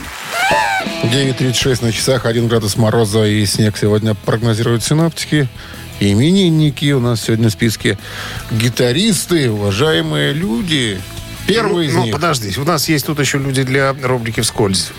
[1.03, 5.48] 9.36 на часах, 1 градус мороза и снег сегодня прогнозируют синоптики.
[6.00, 7.98] Именинники у нас сегодня в списке.
[8.50, 11.00] Гитаристы, уважаемые люди.
[11.46, 12.14] Первый из ну, них.
[12.14, 14.92] подожди, у нас есть тут еще люди для рубрики «Вскользь».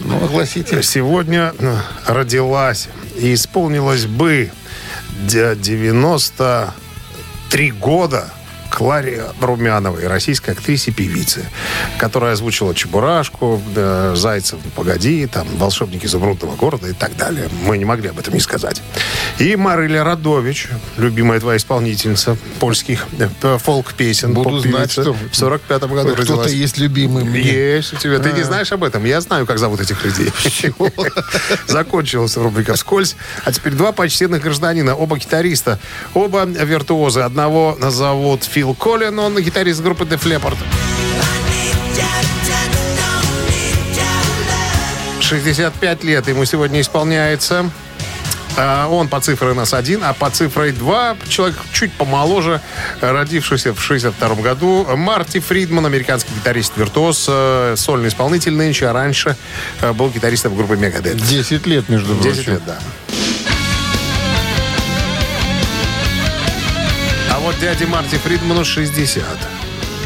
[0.00, 0.82] Ну, огласите.
[0.82, 2.88] Сегодня э, родилась
[3.18, 4.50] и исполнилось бы
[5.26, 8.30] де- 93 года
[8.76, 11.46] Кларе Румяновой, российской актрисе певице,
[11.96, 17.48] которая озвучила Чебурашку, да, Зайцев, «Ну, погоди, там, волшебники изумрудного города и так далее.
[17.64, 18.82] Мы не могли об этом не сказать.
[19.38, 20.68] И Марыля Радович,
[20.98, 24.34] любимая твоя исполнительница польских э, фолк-песен.
[24.34, 26.52] Буду знать, что в 45-м году Кто-то родилась.
[26.52, 27.40] есть любимый мне.
[27.40, 28.18] Есть у тебя.
[28.18, 29.06] Ты не знаешь об этом?
[29.06, 30.30] Я знаю, как зовут этих людей.
[31.66, 33.16] Закончилась рубрика «Вскользь».
[33.44, 35.78] А теперь два почтенных гражданина, оба гитариста,
[36.12, 37.20] оба виртуозы.
[37.20, 40.56] Одного зовут Фил Коллин, он гитарист группы Def Leppard.
[45.20, 47.70] 65 лет ему сегодня исполняется.
[48.56, 52.60] А, Он по цифре нас один, а по цифре два человек чуть помоложе,
[53.00, 54.86] родившийся в 62 году.
[54.96, 59.36] Марти Фридман, американский гитарист-виртуоз, э, сольный исполнитель нынче, а раньше
[59.82, 61.20] э, был гитаристом группы Megadeth.
[61.20, 62.32] 10 лет, между прочим.
[62.34, 62.78] 10 лет, да.
[67.60, 69.24] Дяде Марти Фридману 60.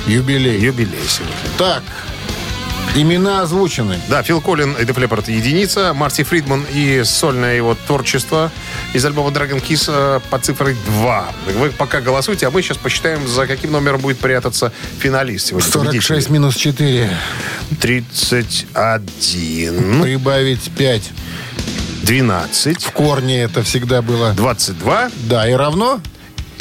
[0.07, 0.59] Юбилей.
[0.61, 1.34] Юбилей сегодня.
[1.59, 1.82] Так,
[2.94, 3.98] имена озвучены.
[4.09, 8.51] Да, Фил Коллин и Leppard единица, Марти Фридман и сольное его творчество
[8.94, 11.28] из альбома Dragon Kiss э, по цифре 2.
[11.59, 15.68] Вы пока голосуйте, а мы сейчас посчитаем, за каким номером будет прятаться финалист сегодня.
[15.68, 17.11] 46 минус 4.
[17.80, 21.11] 31, Прибавить 5.
[22.03, 24.32] 12, В корне это всегда было.
[24.32, 26.01] 22, Да, и равно?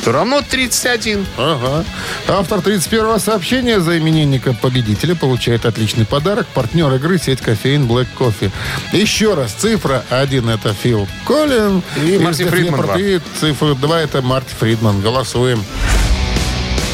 [0.04, 1.26] То равно 31.
[1.38, 1.86] Ага.
[2.28, 6.48] Автор 31-го сообщения за именинника победителя получает отличный подарок.
[6.48, 8.52] Партнер игры сеть кофеин Black Coffee.
[8.94, 11.84] Еще раз, цифра 1 это Фил Коллин.
[11.98, 12.98] И из Марти Фридман.
[12.98, 15.02] И цифра 2 это Марти Фридман.
[15.02, 15.64] Голосуем.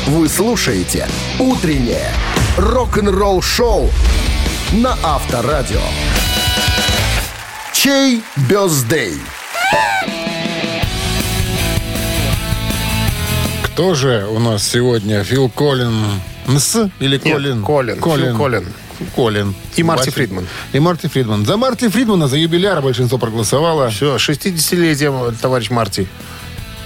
[0.08, 1.08] Вы слушаете
[1.40, 2.12] «Утреннее
[2.58, 3.90] рок-н-ролл-шоу»
[4.74, 5.82] на Авторадио.
[7.74, 9.20] Чей бездей?
[13.76, 15.22] Кто же у нас сегодня?
[15.26, 15.94] Фил Коллин
[16.48, 17.62] Нс или Нет, Коллин?
[17.62, 18.00] Коллин.
[18.00, 18.26] Коллин.
[18.28, 18.66] Фил Коллин.
[19.14, 19.56] Коллин.
[19.76, 20.12] И Марти Вася.
[20.12, 20.48] Фридман.
[20.72, 21.46] И Марти Фридман.
[21.46, 23.90] За Марти Фридмана, за юбиляра большинство проголосовало.
[23.90, 26.08] Все, 60-летие, товарищ Марти.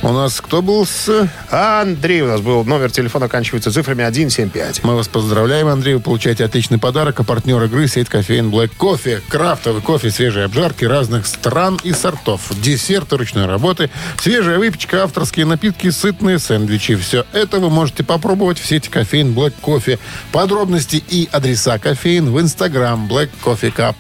[0.02, 1.30] У нас кто был с...
[1.52, 2.64] Андрей у нас был.
[2.64, 4.84] Номер телефона оканчивается цифрами 175.
[4.86, 5.96] Мы вас поздравляем, Андрей.
[5.96, 7.20] Вы получаете отличный подарок.
[7.20, 9.22] А партнер игры сеть кофеин Black Кофе.
[9.28, 12.42] Крафтовый кофе, свежие обжарки разных стран и сортов.
[12.62, 16.96] Десерты ручной работы, свежая выпечка, авторские напитки, сытные сэндвичи.
[16.96, 20.00] Все это вы можете попробовать в сети кофеин Black Кофе.
[20.32, 23.96] Подробности и адреса кофеин в инстаграм Black Coffee Cup.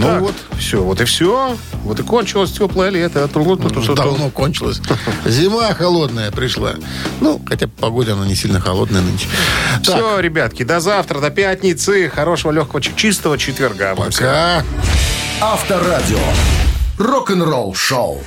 [0.00, 1.56] Ну Так, вот, Все, вот и все.
[1.84, 3.28] Вот и кончилось теплое лето.
[3.94, 4.80] давно кончилось.
[5.26, 6.74] Зима холодная пришла.
[7.20, 9.26] Ну, хотя по погоде она не сильно холодная нынче.
[9.84, 12.08] Так, Все, ребятки, до завтра, до пятницы.
[12.14, 13.94] Хорошего, легкого, чи- чистого четверга.
[13.94, 14.62] пока.
[15.40, 16.18] Авторадио.
[16.98, 18.22] Рок-н-ролл-шоу.